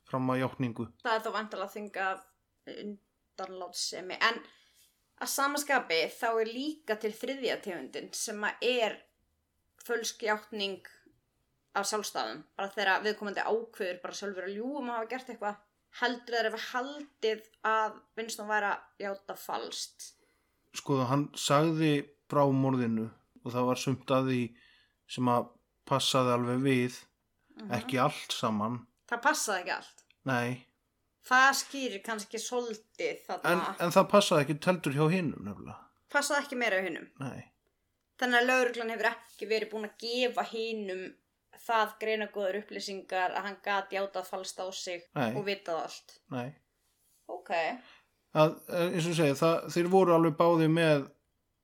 [0.09, 0.87] fram að játningu.
[1.03, 2.07] það er þá vantilega að þynga
[2.75, 4.41] undanlátsemi en
[5.21, 8.99] að samaskapi þá er líka til þriðja tegundin sem að er
[9.85, 10.81] fölsk játning
[11.79, 12.43] af sjálfstæðum.
[12.57, 15.61] Bara þegar viðkomandi ákveður bara sjálfur að ljúum að hafa gert eitthvað
[16.01, 20.09] heldur þeir ef haldið að Winston væri að játa falskt.
[20.75, 21.91] Sko hann sagði
[22.31, 23.07] frá morðinu
[23.45, 24.39] og það var sumt að því
[25.15, 25.49] sem að
[25.87, 26.95] passaði alveg við,
[27.77, 28.79] ekki allt saman.
[29.07, 30.05] það passaði ekki allt.
[30.25, 30.65] Nei,
[31.29, 35.77] það skýrir kannski svolítið en, en það passaði ekki teltur hjá hinnum nefnilega.
[36.11, 37.45] passaði ekki meira á hinnum Nei,
[38.19, 41.05] Þannig að lauruglan hefur ekki verið búin að gefa hinum
[41.65, 45.31] það greina góðar upplýsingar að hann gati játað falskt á sig Nei.
[45.35, 46.17] og vitað allt.
[46.31, 46.55] nei.
[47.27, 47.51] Ok.
[48.35, 51.07] að, eh, eins og segja, það, þeir voru alveg báði með,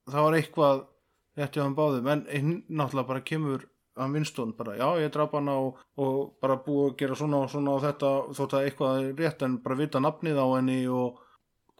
[0.09, 0.85] það var eitthvað
[1.37, 3.67] rétt hjá hann báðum, en hinn náttúrulega bara kemur
[3.99, 7.51] hann Winston bara, já ég draf hann á og bara búið að gera svona og
[7.51, 11.19] svona og þetta þótt að eitthvað er rétt en bara vita nafnið á henni og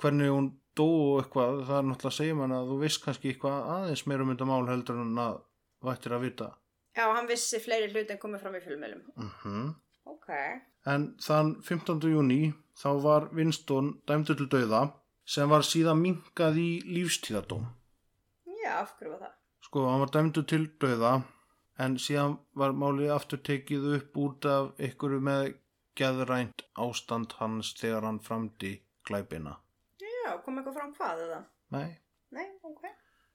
[0.02, 3.32] hvernig hún dó og eitthvað, það er náttúrulega að segja mann að þú veist kannski
[3.32, 5.40] eitthvað aðeins meira um þetta mál heldur en að
[5.88, 6.50] vættir að vita
[6.98, 9.04] Já, hann vissi fleiri hluti en komið fram í fjölmjölum.
[9.18, 9.76] mm
[10.12, 10.30] Ok.
[10.92, 12.00] En þann 15.
[12.12, 14.82] júni þá var Winston dæmdur til dauða
[15.26, 17.68] sem var síðan minkað í lífstíðadóm.
[18.64, 19.36] Já, af hverju var það?
[19.68, 21.14] Sko, hann var dæmdur til dauða
[21.80, 25.54] en síðan var málið aftur tekið upp út af ykkur með
[25.98, 28.74] geðrænt ástand hans þegar hann framdi
[29.08, 29.56] glæpina.
[30.02, 31.40] Já, kom eitthvað fram hvað eða?
[31.78, 31.88] Nei.
[32.32, 32.84] Nei, ok.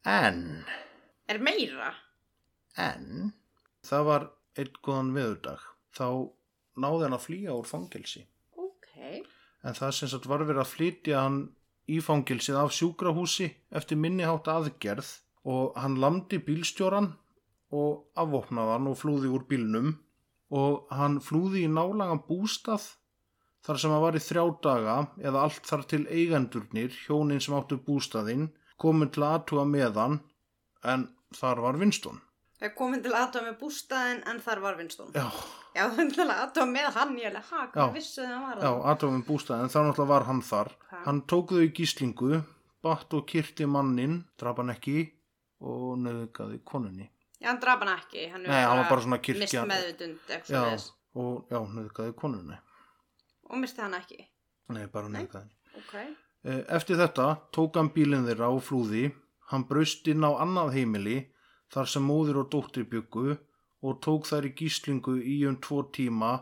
[0.06, 0.64] En,
[1.28, 1.94] Er meira?
[2.76, 3.32] en,
[3.86, 4.26] það var
[4.60, 5.62] einn góðan veðurdag.
[5.96, 6.08] Þá
[6.82, 8.24] náði hann að flýja úr fangelsi.
[8.60, 8.90] Ok.
[9.66, 11.38] En það sem sagt var verið að flytja hann
[11.86, 15.12] í fangilsið af sjúkrahúsi eftir minnihátt aðgerð
[15.46, 17.12] og hann landi bílstjóran
[17.74, 19.94] og afvopnaði hann og flúði úr bílnum
[20.56, 22.92] og hann flúði í nálagan bústað
[23.66, 27.78] þar sem hann var í þrjá daga eða allt þar til eigendurnir, hjónin sem áttu
[27.82, 30.20] bústaðinn, komin til aðtuga með hann
[30.86, 32.20] en þar var Winston.
[32.56, 35.10] Það komin til aðtóa með bústaðin en þar var Winston.
[35.12, 35.26] Já,
[35.76, 37.66] Já, það er til aðtóa með hann, ég ha, Já.
[37.74, 38.78] hvað vissu það var já, það?
[38.92, 40.70] aðtuga með bústaðinn, þá náttúrulega var hann þar.
[40.92, 41.00] Ha.
[41.04, 42.40] Hann tók þau í gíslingu,
[42.86, 44.96] batt og kyrti mannin, draf hann ekki
[45.60, 47.10] og nöðgaði konunni.
[47.42, 48.24] Já, hann draf hann ekki.
[48.32, 50.88] Hann Nei, var bara svona kirkja- Mist meðvitund, eitthvað Já, svo þess.
[51.20, 52.58] og já, nöðgaði konunni.
[53.50, 54.22] Og misti hann ekki.
[54.72, 55.20] Nei, bara Nei.
[55.20, 55.50] nöðgaði.
[55.76, 55.94] Ok.
[56.46, 59.10] Eh, Eftir þetta tók hann bílinn þeirra og flúði.
[59.52, 61.18] Hann braust inn á annað heimili
[61.74, 63.36] þar sem móðir og dóttir byggu
[63.86, 66.32] og tók þær í gíslingu í um tvo tíma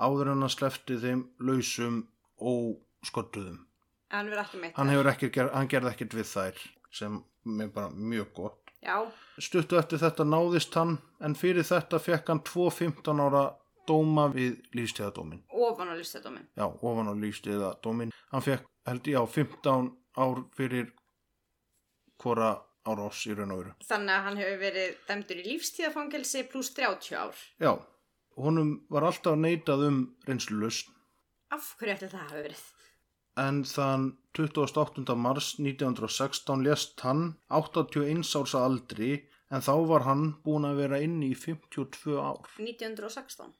[0.00, 2.02] áður en hann slefti þeim lausum
[2.40, 3.62] og skottuðum.
[4.14, 4.76] Hann verið ekki meitt.
[4.76, 6.62] Hann, hefur ekkert hann gerði ekkert við þær
[6.94, 7.18] sem
[7.60, 8.60] er bara mjög gott.
[8.84, 9.00] Já,
[9.40, 13.44] Stuttu eftir þetta náðist hann en fyrir þetta fekk hann tvo 15 ára
[13.88, 15.42] dóma við lífstíðadómin.
[15.50, 16.46] ofan á listadómin.
[16.56, 18.12] Já, ofan á lífstíðadómin.
[18.32, 20.92] Hann fekk, held ég, á 15 ár fyrir
[22.20, 22.52] hvora
[22.84, 23.72] árás í raun og veru.
[23.88, 27.42] Þannig að hann hefur verið dæmdur í lífstíðafangelsi pluss 30 ár.
[27.62, 27.72] Já,
[28.36, 30.90] honum var alltaf neitað um reynslulust
[31.54, 32.64] Af hverju ætli það hafi verið?
[33.36, 34.04] en þann
[34.38, 35.14] 28.
[35.18, 39.08] mars 1916 lést hann 81 árs að aldri
[39.50, 42.46] en þá var hann búin að vera inni í 52 ár.
[42.62, 43.50] 1916.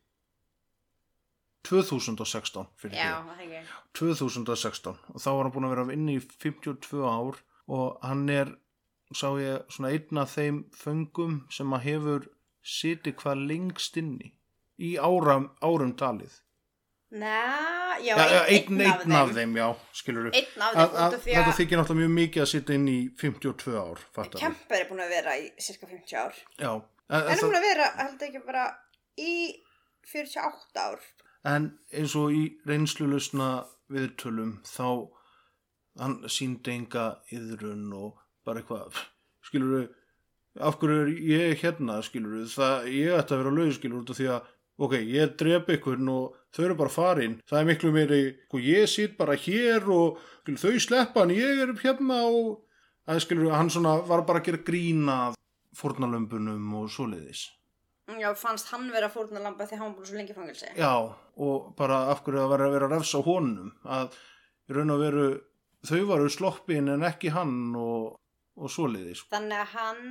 [1.64, 3.28] 2016 fyrir Já, því.
[3.28, 3.60] það hengi.
[3.98, 7.38] 2016 og þá var hann búin að vera inni í 52 ár
[7.72, 8.50] og hann er,
[9.16, 12.30] sá ég, svona einn af þeim föngum sem að hefur
[12.64, 14.32] sitið hvað lengst inni
[14.80, 16.40] í áram, árum talið.
[17.14, 17.34] Næ,
[18.02, 21.52] já, Já, já, einn, einn, einn af þeim, já, skilur þeim, út af því Þetta
[21.60, 24.00] þykir náttúrulega mjög mikið að sitja inn í 52 ár.
[24.34, 26.40] Kemper er búin að vera í cirka 50 ár.
[26.58, 28.64] Já, en, er það, búin að vera, held ekki bara,
[29.20, 29.36] í
[30.10, 31.06] 48 ár.
[31.44, 33.50] en eins og í reynslulusna
[33.92, 34.86] viðtölum þá
[36.00, 38.98] hann síndi enga yðrun og bara eitthvað,
[39.46, 39.86] skilur við,
[40.68, 44.04] af hverju er ég hérna, skilur við, það, ég ætti að vera laus, skilur við,
[44.04, 44.52] út af því að,
[44.84, 48.90] ok, ég drep ykkur og þau eru bara farin, það er miklu meiri, sko, ég
[48.90, 52.54] sitt bara hér og skilur, þau sleppa en ég er hérna og,
[53.08, 55.18] að skilur við, hann svona var bara að gera grína
[55.74, 57.48] fórnalömbunum og svoleiðis.
[58.20, 60.68] Já, fannst hann vera fórnarlamba því hann búin svo lengi í fangelsi.
[60.76, 60.92] Já,
[61.40, 64.18] og bara af hverju það var að vera að refsa honum, að
[64.76, 65.28] raun og veru,
[65.88, 68.18] þau varu sloppin en ekki hann og,
[68.56, 69.24] og svoleiðis.
[69.32, 70.04] Þannig að hann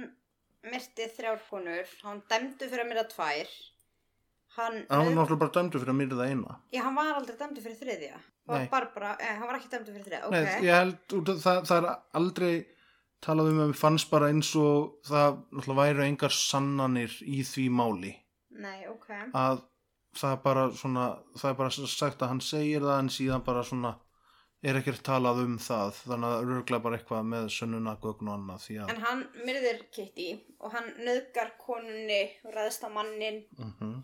[0.71, 3.55] myrti þrjár konur, hann dæmdu fyrir að myrta tvær.
[4.53, 6.59] Hann, Hann var náttúrulega bara dæmdur fyrir að myrða eina.
[6.71, 8.19] Já, hann var aldrei dæmdu fyrir þriðja.
[8.53, 8.67] Nei.
[8.69, 10.35] Barbara, eh, hann var ekki dæmdu fyrir þriðja, ok.
[10.35, 11.87] Nei, ég held, það, það er
[12.19, 12.53] aldrei
[13.23, 17.65] talað um að mér fannst bara eins og það náttúrulega væru engar sannanir í því
[17.79, 18.13] máli.
[18.61, 19.09] Nei, ok.
[19.33, 19.63] Að
[20.19, 21.05] það er bara svona,
[21.39, 23.95] það er bara sagt að hann segir það en síðan bara svona
[24.63, 25.99] er ekkert talað um það.
[26.07, 28.93] Þannig að örgulega bara eitthvað með sönnuna, gögn og annað því að...
[28.93, 30.29] En hann myrðir Kitty
[30.63, 34.01] og hann nöðgar konunni og ræðist á mannin, Mm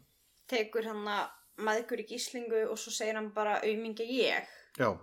[0.50, 4.48] tekur hann að maðgur í gíslingu og svo segir hann bara aumingi ég.
[4.80, 4.94] Já.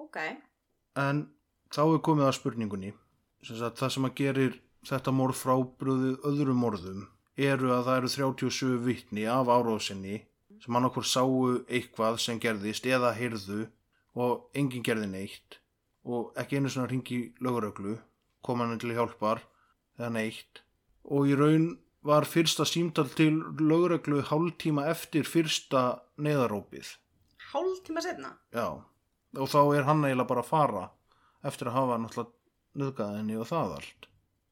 [0.00, 0.18] Ok.
[1.00, 1.24] En
[1.74, 2.92] þá er komið að spurningunni.
[3.44, 7.02] Sem sagt, það sem að gerir þetta morð frábröðið öðrum morðum
[7.40, 10.20] eru að það eru 37 vittni af áróðsynni
[10.62, 11.32] sem annarkur sáu
[11.66, 13.66] eitthvað sem gerðist eða heyrðu
[14.14, 15.58] og enginn gerði neitt
[16.04, 17.96] og ekki einu svona ringi löguröglu
[18.44, 19.40] kom hann til hjálpar
[19.98, 20.62] eða neitt
[21.04, 21.70] og í raun
[22.04, 26.90] var fyrsta símtal til löguröglu hálftíma eftir fyrsta neðarópið.
[27.52, 28.34] Hálf tíma setna?
[28.52, 28.84] Já,
[29.40, 30.84] og þá er hann eiginlega bara að fara
[31.44, 34.08] eftir að hafa náttúrulega nöðgað henni og það allt.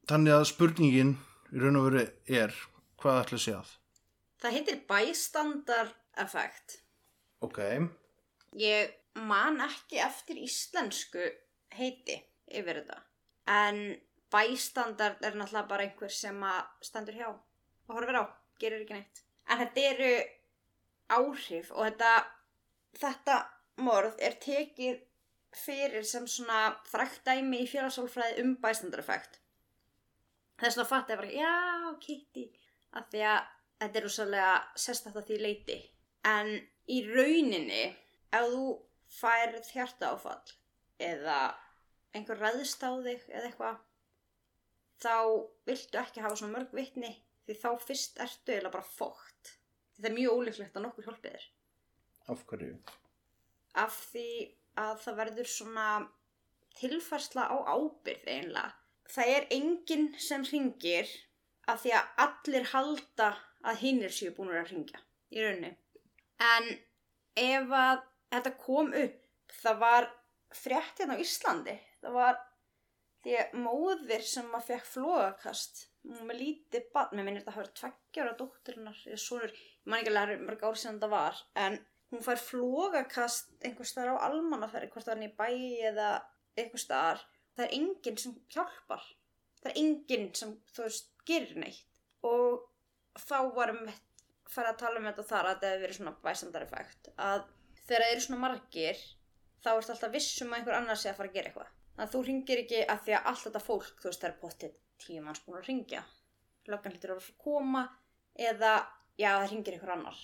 [0.09, 1.13] Þannig að spurningin
[1.53, 2.05] í raun og veru
[2.41, 2.57] er
[3.01, 3.71] hvað ætla að sé að?
[4.41, 6.79] Það heitir bystander effect.
[7.43, 7.59] Ok,
[8.59, 11.25] Ég man ekki eftir íslensku
[11.77, 12.99] heiti yfir þetta.
[13.49, 13.79] En
[14.33, 18.25] bæstandard er náttúrulega bara einhver sem að stendur hjá og horfir á,
[18.61, 19.23] gerir ekki neitt.
[19.49, 20.11] En þetta eru
[21.13, 22.13] áhrif og þetta,
[22.99, 23.39] þetta
[23.83, 25.01] morð er tekið
[25.53, 29.39] fyrir sem svona frækt dæmi í félagsálfræði um bæstandareffekt.
[30.61, 32.45] Þess vegna fatt ég bara, já, Kitty,
[32.97, 33.39] af því að
[33.83, 35.77] þetta er rosalega sérstætt að því leiti.
[36.29, 36.51] En
[36.89, 37.83] í rauninni,
[38.33, 38.65] ef þú
[39.13, 40.55] færð hjarta áfall
[41.01, 41.37] eða
[42.13, 43.77] einhver ræðist á þig eða eitthvað,
[45.03, 45.15] þá
[45.67, 47.11] viltu ekki hafa svona mörg vitni
[47.47, 49.55] því þá fyrst ertu eða bara fókt.
[49.95, 51.47] Þetta er mjög ólíklegt að nokkur hjálpið þér.
[52.33, 52.75] Af hverju?
[53.83, 54.29] Af því
[54.79, 55.87] að það verður svona
[56.79, 58.71] tilfærsla á ábyrð einlega.
[59.13, 61.09] Það er enginn sem ringir
[61.69, 63.29] af því að allir halda
[63.63, 65.73] að hinnir séu búin að ringja í rauninni.
[66.43, 66.69] En
[67.39, 68.01] ef að
[68.33, 69.21] þetta kom upp,
[69.61, 70.09] það var
[70.53, 71.77] frétt hérna á Íslandi.
[72.03, 72.41] Það var
[73.23, 77.59] því að móðir sem að fekk flóðakast, hún með lítið barn, með minnir þetta að
[77.59, 81.41] hafa tveggjára dótturinnar, eða svonur, ég man ekki að læra mörg ár síðan það var,
[81.63, 81.79] en
[82.13, 86.09] hún fær flógakast einhvers staðar á almannaferði, hvort það er í bæi eða
[86.59, 87.23] einhvers staðar.
[87.53, 89.07] Það er enginn sem hjálpar.
[89.61, 91.99] Það er enginn sem, þú veist, gerir neitt.
[92.27, 92.63] Og
[93.19, 96.15] þá varum við að fara að tala um þetta þar að þetta hefur verið svona
[96.23, 97.11] bæsandareffekt.
[97.17, 97.43] Að
[97.87, 99.01] þegar það eru svona margir,
[99.63, 101.71] þá ertu alltaf vissum að einhver annar sé að fara að gera eitthvað.
[101.93, 104.37] Þannig að þú ringir ekki að því að allt þetta fólk, þú veist, það er
[104.41, 106.03] potið tíu manns búin að ringja.
[106.71, 107.83] Löggan hlýtur að koma
[108.33, 108.73] eða,
[109.19, 110.21] já, það ringir einhver annar.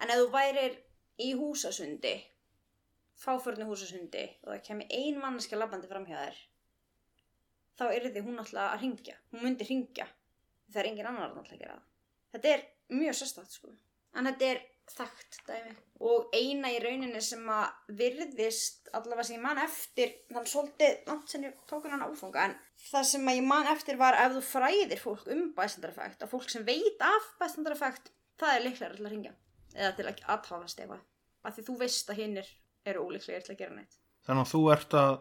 [0.00, 0.78] En ef þú værir
[1.20, 2.14] í húsasundi,
[3.20, 6.40] fáförnu húsasundi og það kemur ein manneskja labbandi fram hjá þér,
[7.76, 9.18] þá er því hún alltaf að ringja.
[9.32, 10.08] Hún myndi ringja.
[10.70, 11.86] Er engin annar að alltaf gera það.
[12.30, 13.72] Þetta er mjög sérstætt, sko.
[14.14, 14.60] En þetta er
[14.96, 15.74] þekkt dæmi.
[16.10, 21.32] Og eina í rauninni sem að virðist, allavega sem ég man eftir, þannig svolítið langt
[21.34, 22.56] sem ég tók hann áfanga, en
[22.90, 26.48] það sem að ég man eftir var ef þú fræðir fólk um bæstandareffekt, að fólk
[26.52, 29.34] sem veit af bæstandareffekt, það er líklega til að ringja
[29.76, 31.04] eða til að aðtáðast eitthvað.
[31.46, 32.48] Af því þú veist að hinnir
[32.90, 34.00] eru ólíklegir til að gera neitt.
[34.26, 35.12] Þannig að þú ert að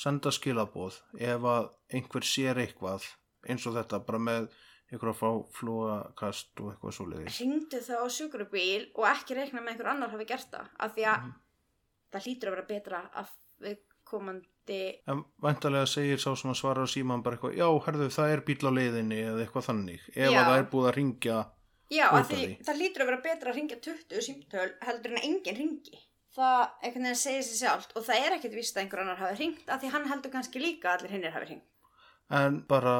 [0.00, 3.06] senda skilaboð ef að einhver sér eitthvað
[3.48, 4.50] eins og þetta bara með
[4.90, 7.38] ykkur að fá flúakast og eitthvað svo leiðis.
[7.42, 11.06] ringdu þá á sjúkrubíl og ekki reikna með einhver annar hafi gert það af því
[11.12, 11.30] að
[12.10, 13.32] það hlýtur að vera betra að
[13.66, 13.78] við
[14.10, 18.34] komandi En væntalega segir sá sem að svara á síman bara eitthvað, já, herðu, það
[18.34, 20.04] er bíl á leiðinni eða eitthvað þannig.
[20.14, 20.38] Ef Já.
[20.40, 21.38] að það er búið að ringja,
[21.90, 25.20] já, af af því það hlýtur að vera betra að ringja 20 símtöl heldur en
[25.20, 25.98] að enginn ringi
[26.30, 29.38] það einhvern veginn segir sér sjálft og það er ekkert víst að einhver annar hafi
[29.40, 31.66] ringt af því hann heldur kannski líka að allir hinnir hafi ringt
[32.40, 32.94] en bara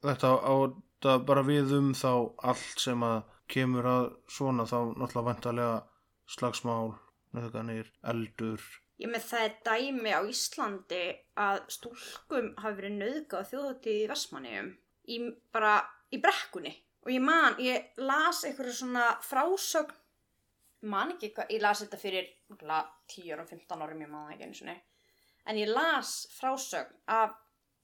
[0.00, 0.54] þetta á
[1.00, 2.10] þetta bara við um þá
[2.44, 5.78] allt sem að kemur að svona þá náttúrulega væntalega
[6.30, 6.92] slagsmál,
[7.34, 8.60] nöðganir, eldur.
[9.00, 11.04] Ég með það er dæmi á Íslandi
[11.40, 14.70] að stúlkum hafi verið nöðgað þjóðháttið í Vestmanniðum
[15.08, 15.18] í
[15.56, 15.72] bara
[16.12, 19.96] í brekkunni og ég man, ég las einhverju svona frásögn
[20.92, 24.34] man ekki hvað, ég las þetta fyrir örugglega 10 árum, 15 árum, ég man það
[24.36, 24.76] ekki einu sinni
[25.48, 27.32] en ég las frásögn af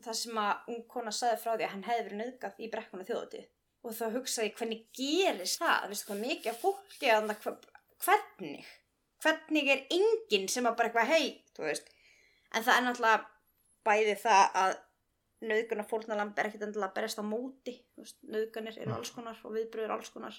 [0.05, 3.07] það sem að ung kona sagði frá því að hann hefði verið nöðgað í brekkunni
[3.09, 3.47] þjóðháttið
[3.87, 7.69] og þá hugsaði ég hvernig gerist það, veistu hvað mikið af fólki að það,
[8.07, 8.73] hvernig?
[9.23, 13.23] Hvernig er enginn sem að bara eitthvað hei, en það er náttúrulega
[13.87, 14.75] bæði það að
[15.47, 17.75] nöðgunar fórnalamb er ekkert endilega að berjast á móti
[18.33, 20.39] nöðganir eru alls konar og viðbröður alls konar.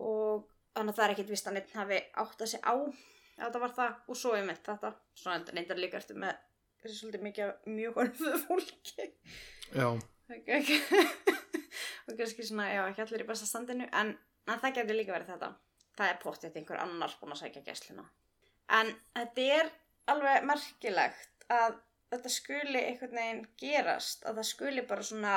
[0.00, 2.92] Og þannig að það er ekkert vist að neitt hafi átt að sig á að
[3.40, 3.96] þetta var það.
[4.06, 6.38] Og svo ég með þetta svona reyndar líka eftir með
[6.82, 9.10] þessi svolítið mikið mjög horfðu fólki
[9.70, 9.88] Já,
[12.06, 14.12] og kannski svona, já, ekki allir í besta standinu, en,
[14.46, 15.50] en það getur líka verið þetta.
[15.98, 18.06] Það er pottið einhver annars búin að sækja gæsluna.
[18.78, 19.70] En þetta er
[20.10, 25.36] alveg merkilegt að þetta skuli einhvern veginn gerast, að það skuli bara svona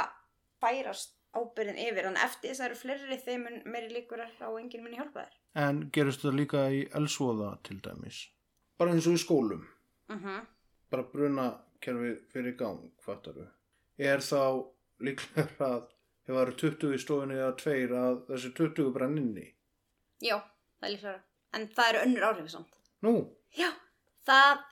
[0.62, 4.50] færast ábyrðin yfir, en eftir þess að það eru fleiri þeim meiri líkur er á
[4.54, 5.38] enginn muni hjálpa þér.
[5.66, 8.28] en gerist þetta líka í elsvoða til dæmis?
[8.78, 9.66] Bara eins og í skólum.
[10.14, 10.44] Uh
[10.94, 13.52] bara brunakerfi fyrir gang, fattar við.
[14.10, 14.44] Er þá
[15.04, 15.82] líklega að
[16.24, 19.48] ef það eru 20 í stofunni eða tveir að þessi 20 brenn inni?
[20.24, 20.38] Já,
[20.80, 21.24] það er líklega.
[21.54, 22.78] En það eru önnur áhrif samt.
[23.04, 23.18] Nú,
[23.54, 23.70] Já,
[24.26, 24.64] það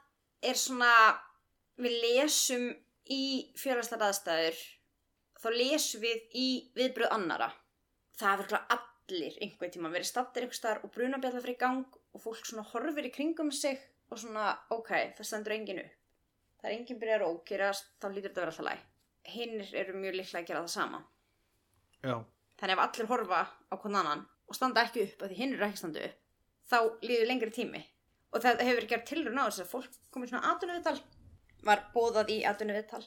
[0.49, 0.93] er svona,
[1.77, 2.63] við lesum
[3.13, 3.23] í
[3.61, 4.61] félagslega aðstæður,
[5.37, 6.47] þá lesum við í
[6.77, 7.51] viðbröð annara.
[8.17, 12.23] Það er verið allir einhvern tíma verið stattir einhver staðar og brunabjallar fyrir gang og
[12.23, 13.77] fólk svona horfir í kringum sig
[14.09, 16.00] og svona, ok, það stendur engin upp.
[16.61, 18.83] Það er engin byrjar að ókýrast, þá lítur þetta að vera alltaf læg.
[19.31, 20.99] Hinnir eru mjög líklega að gera það sama.
[22.01, 22.15] já,
[22.61, 25.65] Þannig ef allir horfa á hvern annan og standa ekki upp, af því hinn eru
[25.65, 26.17] ekki standa upp,
[26.69, 27.81] þá líður lengri tími.
[28.31, 30.99] Og það hefur verið gert tilraun á þess að fólk komið svona atvinnuviðtal,
[31.65, 33.03] var bóðað í atvinnuviðtal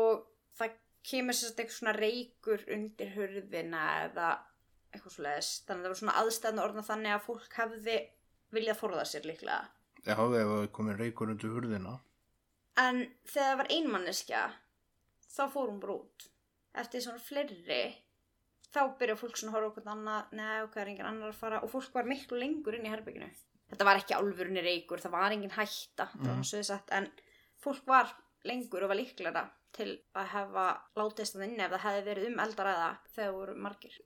[0.00, 0.24] og
[0.58, 0.78] það
[1.10, 4.30] kemur sérst eitthvað svona reykur undir hurðina eða
[4.90, 5.50] eitthvað svo leiðis.
[5.66, 7.96] Þannig að það var svona aðstæðan orðna þannig að fólk hefði
[8.56, 9.60] viljað forða sér líklega.
[10.04, 11.98] Já, ef það komið reykur undir hurðina.
[12.80, 14.44] En þegar það var einmanneskja,
[15.28, 16.26] þá fór hún bara út.
[16.80, 17.82] Eftir svona fleiri,
[18.70, 21.62] þá byrja fólk svona að horfa okkur annað, neða, hvað er engin annar að fara
[21.64, 23.30] og fólk var miklu lengur inn í herbygginu.
[23.70, 27.10] Þetta var ekki álfurinn reykur, það var engin hætta, það var sagt, en
[27.62, 28.14] fólk var
[28.48, 29.44] lengur og var líklega
[29.76, 30.66] til að hafa
[30.98, 33.98] látist það inni ef það hefði verið um eldaræða þegar voru margir.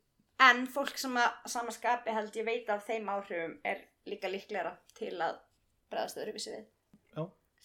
[0.45, 4.75] En fólk sem að sama skapi held ég veit af þeim áhrifum er líka líklega
[4.99, 5.39] til að
[5.93, 6.67] bregðast öðruvísi við.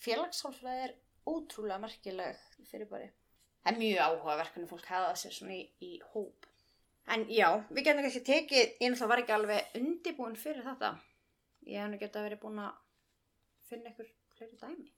[0.04, 0.94] Félagshálfræði er
[1.30, 2.40] ótrúlega merkileg
[2.70, 3.10] fyrirbæri.
[3.64, 6.48] Það er mjög áhugaverk hvernig fólk hefða sér svona í, í hóp.
[7.10, 10.94] En já, við getum ekki tekið, ég náttúrulega var ekki alveg undibúin fyrir þetta.
[11.68, 12.78] Ég hef nú getað verið búin að
[13.70, 14.90] finna ykkur fleiri dæmi.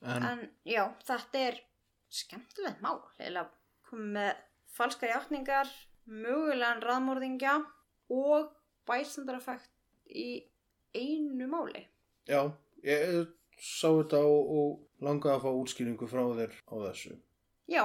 [0.00, 1.60] En, En já, þetta er
[2.10, 3.00] skemmtilegt mál.
[3.22, 3.46] Eða
[3.88, 4.44] komið með
[4.76, 5.70] falskar játningar,
[6.10, 7.56] mögulegan raðmórðingja
[8.16, 8.50] og
[8.88, 9.70] bæstandareffekt
[10.10, 10.28] í
[10.94, 11.86] einu máli.
[12.26, 12.42] já,
[12.84, 13.30] ég
[13.60, 17.16] sá þetta og, og langaði að fá útskýringu frá þér á þessu.
[17.70, 17.82] Já,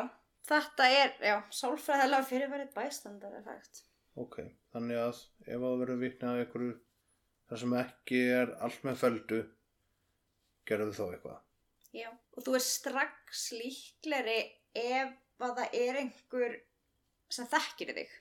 [0.48, 3.84] þetta er, já, sálfræðilega fyrirverið bæstandareffekt.
[4.16, 4.40] Ok,
[4.72, 6.76] þannig að ef það verður vitnað að einhverju
[7.50, 9.42] þar sem ekki er allt með feldu,
[10.66, 11.42] gerðu þá eitthvað.
[11.96, 14.40] Já, og þú er strax líkleri
[14.76, 16.56] ef að það er einhver
[17.32, 18.16] sem þekkir þig.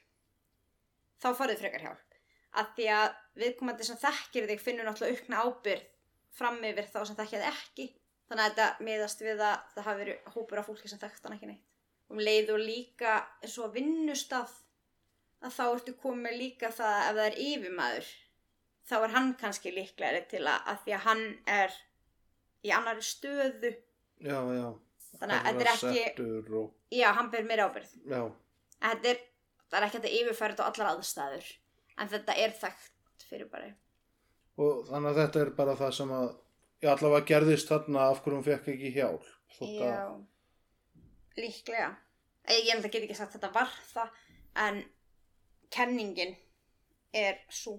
[1.22, 2.18] Þá farið frekar hjálp.
[2.54, 3.08] Að því að
[3.40, 5.90] viðkomandi sem þekkir þig finnur náttúrulega aukna ábyrð
[6.34, 7.86] fram yfir þá sem þekkja þig ekki.
[8.28, 11.36] Þannig að þetta miðast við að það hafi verið hópur af fólki sem þekkt hann
[11.36, 11.64] ekki neitt.
[12.12, 14.52] Um leið og líka eins og vinnustaf
[15.44, 18.12] að þá ertu komið líka það að ef það er yfirmaður
[18.88, 21.24] þá er hann kannski líklegri til að, að því að hann
[21.54, 21.76] er
[22.64, 23.74] í annari stöðu
[24.24, 24.66] Já, já.
[25.18, 26.24] Þannig að þetta er ekki-
[26.58, 27.92] og, já, hann ber meira ábyrð
[28.80, 29.20] þetta er,
[29.78, 30.08] er ekki að
[30.54, 31.50] þetta á allar aðstæður
[31.98, 33.68] en þetta er þekkt fyrir bara
[34.60, 36.28] og þannig að þetta er bara það sem að,
[36.84, 39.28] já, allavega gerðist þarna af hverju hún fekk ekki hjálp.
[39.54, 41.02] Þótt að, já,
[41.40, 41.90] líklega.
[42.44, 44.18] Ég ég enda get ekki sagt að þetta var það
[44.64, 44.82] en
[45.74, 46.34] kenningin
[47.14, 47.78] er svo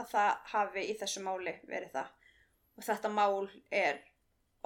[0.00, 2.14] að það hafi í þessu máli verið það.
[2.78, 4.00] Og þetta mál er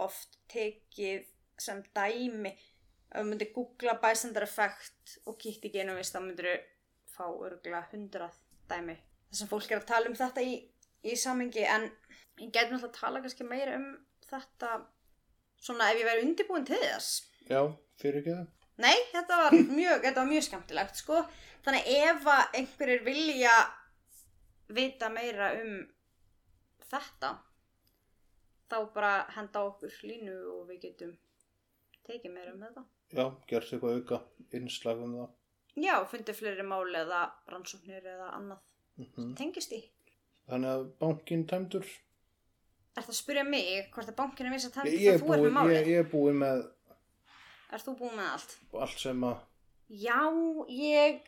[0.00, 1.26] oft tekið
[1.60, 2.52] sem dæmi.
[3.14, 6.54] Ef þú myndir googla bystander effect og kíkti ekki einu vist þá myndir þú
[7.14, 8.38] fá örgulega hundrað
[8.70, 8.96] dæmi.
[9.30, 10.54] Þar sem fólk er að tala um þetta í,
[11.04, 11.86] í samengi en
[12.40, 13.86] ég gæti náttúrulega að tala kannski meira um
[14.24, 14.74] þetta
[15.60, 17.60] svona ef ég væri undirbúin til þess já,
[18.00, 18.52] fyrir ekki það.
[18.84, 21.20] Nei, þetta var mjög, þetta var mjög skemmtilegt sko.
[21.64, 23.52] Þannig ef að einhverjir vilja
[24.74, 25.76] vita meira um
[26.90, 27.30] þetta
[28.72, 31.14] þá bara henda okkur línu og við getum
[32.08, 32.84] tekið meira um þetta.
[33.14, 34.20] Já, gerst eitthvað auka
[34.56, 35.32] innslag um það.
[35.84, 38.62] Já, fundið fleiri máli eða rannsóknir eða annað.
[38.98, 39.80] Mm Tengist í.
[40.50, 41.86] Þannig að bankin tæmdur.
[42.94, 45.26] Er það að spyrja mig hvort að bankinu vissi að Ég, tæmta ég, er það
[45.26, 45.74] þú er með búin, máli?
[45.74, 46.64] ég, ég er búin með
[47.74, 48.52] Er þú búin með allt?
[48.84, 49.40] allt sem að,
[50.04, 50.20] Já,
[50.70, 51.24] ég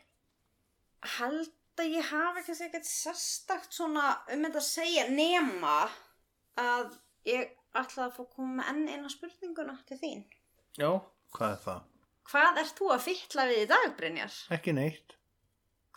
[1.17, 5.75] held að ég hafi kannski ekkert sérstakt svona um þetta að segja nema
[6.57, 6.95] að
[7.27, 10.23] ég ætla að fá að koma með enn eina spurninguna til þín.
[10.79, 10.89] já,
[11.35, 11.83] hvað er það?
[12.31, 14.33] Hvað ert þú að fytla við í dag, Brynjar?
[14.57, 15.13] Ekki neitt.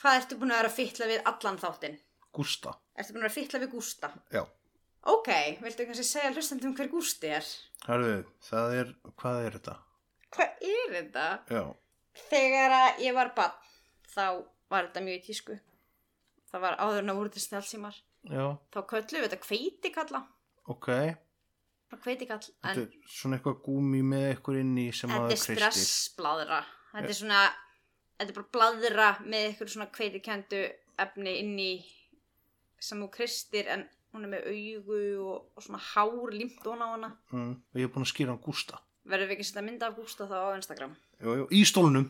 [0.00, 1.96] Hvað ertu búin að vera að fytla við allan þáttinn?
[2.36, 2.74] Gústa.
[3.00, 4.10] Ertu búin að fytla við Gústa?
[4.34, 4.42] Já.
[5.10, 5.30] Ok,
[5.64, 7.46] viltu kannski segja hlustandum hver Gústi er?
[7.86, 8.90] Hörðu, það er,
[9.22, 9.76] hvað er þetta?
[10.36, 11.28] Hvað er þetta?
[11.56, 11.62] Já,
[12.30, 13.54] Þegar að ég var bann,
[14.12, 14.24] þá
[14.70, 15.56] var þetta mjög í tísku.
[16.50, 17.96] Það var áður en að voru til snjálfsímar.
[18.28, 18.44] já,
[18.74, 20.20] Þá köllum við þetta kveitikalla.
[20.74, 20.88] ok.
[21.90, 22.42] Bara kveitikall.
[22.44, 26.58] Þetta En er svona eitthvað gúmi með eitthvað inn í sem þetta að er stressbladra.
[26.92, 27.40] Þetta er svona,
[28.18, 30.60] þetta er bara bladra með eitthvað svona kveitikendu
[31.06, 31.72] efni inn í
[32.80, 36.32] sem þú kristir en hún er með augu og, og svona hár
[36.72, 37.10] ón á hana.
[37.30, 38.80] Mm, og ég er búin að skýra hann Gústa.
[39.06, 40.96] Verður við ekki að setja mynda af Gústa þá á Instagram?
[41.22, 42.08] Jú, jú, í stólnum.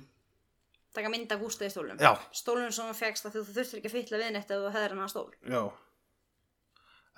[0.95, 2.01] Taka mynda af Gústa í stólum.
[2.03, 4.73] Já, Stólum sem þú fegst að þú þurftir ekki að fytla við neitt ef þú
[4.75, 5.31] hefðir hann að stól.
[5.47, 5.62] já.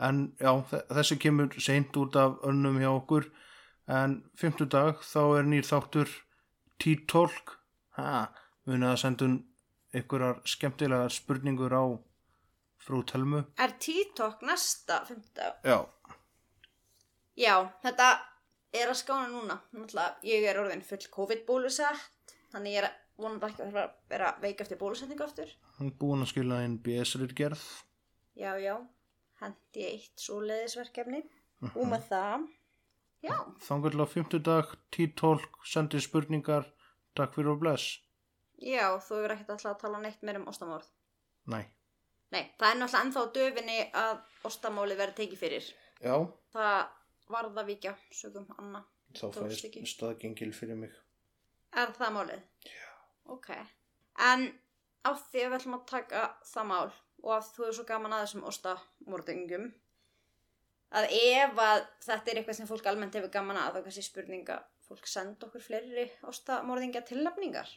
[0.02, 3.30] En já, þe- þessi kemur seint út af önnum hjá okkur.
[3.88, 6.08] En fimmtudag þá er nýr þáttur
[6.82, 7.56] T-Talk.
[7.98, 8.28] Ha,
[8.66, 9.34] munið að sendum
[9.94, 11.84] einhverjar skemmtilegar spurningur á
[12.86, 13.44] frú Telmu.
[13.58, 15.60] Er TikTok næsta 50?
[15.64, 15.78] Já,
[17.38, 18.06] Já, þetta
[18.76, 19.56] er að skána núna.
[19.72, 22.02] Náttúrulega, ég er orðin full COVID-bólusett,
[22.52, 25.48] þannig ég er vonandi ekki að vera- vera veik eftir bólusetningu aftur.
[25.78, 27.62] hann er búin að skila inn BS-ritgerð.
[28.36, 28.76] Já, já,
[29.40, 31.22] hendi eitt svoleiðisverkefni.
[31.76, 32.48] Og með það,
[33.22, 36.66] já, Þangur til á fimmtudag, T-Talk, sendi spurningar.
[37.14, 37.98] Takk fyrir og bless.
[38.60, 40.86] já, þú hefur ekkert alltaf að tala neitt meir um ástamorð.
[41.46, 41.64] Nei.
[42.32, 44.12] Nei, það er náttúrulega ennþá döfinni að
[44.48, 45.70] ostamáli verði tekið fyrir.
[46.02, 46.14] Já,
[46.52, 46.80] Það
[47.32, 48.82] varð að vikja, sögum Anna.
[49.12, 50.96] þá fæðist staðgengil fyrir mig.
[51.76, 52.42] Er það málið?
[52.68, 52.88] Já.
[53.32, 53.48] Ok.
[54.20, 54.48] En
[55.04, 56.90] á því að við ætlum að taka það mál
[57.22, 59.68] og að þú er svo gaman að þessum ostamordingum
[60.92, 64.58] að ef að þetta er eitthvað sem fólk almennt hefur gaman að þá kannski spurninga
[64.88, 67.68] fólk senda okkur fleiri ostamordingja tilnafningar.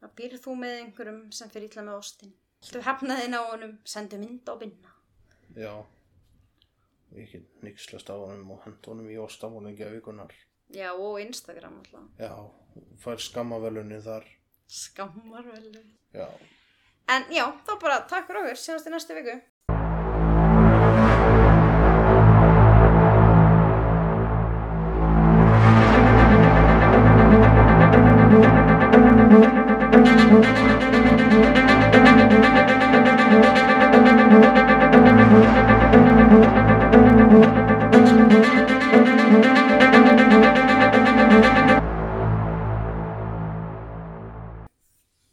[0.00, 2.34] Það býrð þú með einhverjum sem fyrir ítla með ostin.
[2.66, 4.94] Þú hefnaðinn á honum, sendu mynd á binna.
[5.54, 5.72] Já.
[7.16, 10.34] Ég get nixlast á honum og hend honum í ostamóningja vikunar.
[10.74, 12.08] Já, og Instagram alltaf.
[12.20, 12.34] Já,
[13.00, 14.26] fær skammavelunni þar.
[14.68, 15.70] Skammar vel.
[16.12, 16.28] Já.
[17.08, 19.38] En já, þá bara takk fyrir okkur, sjáumst í næstu viku.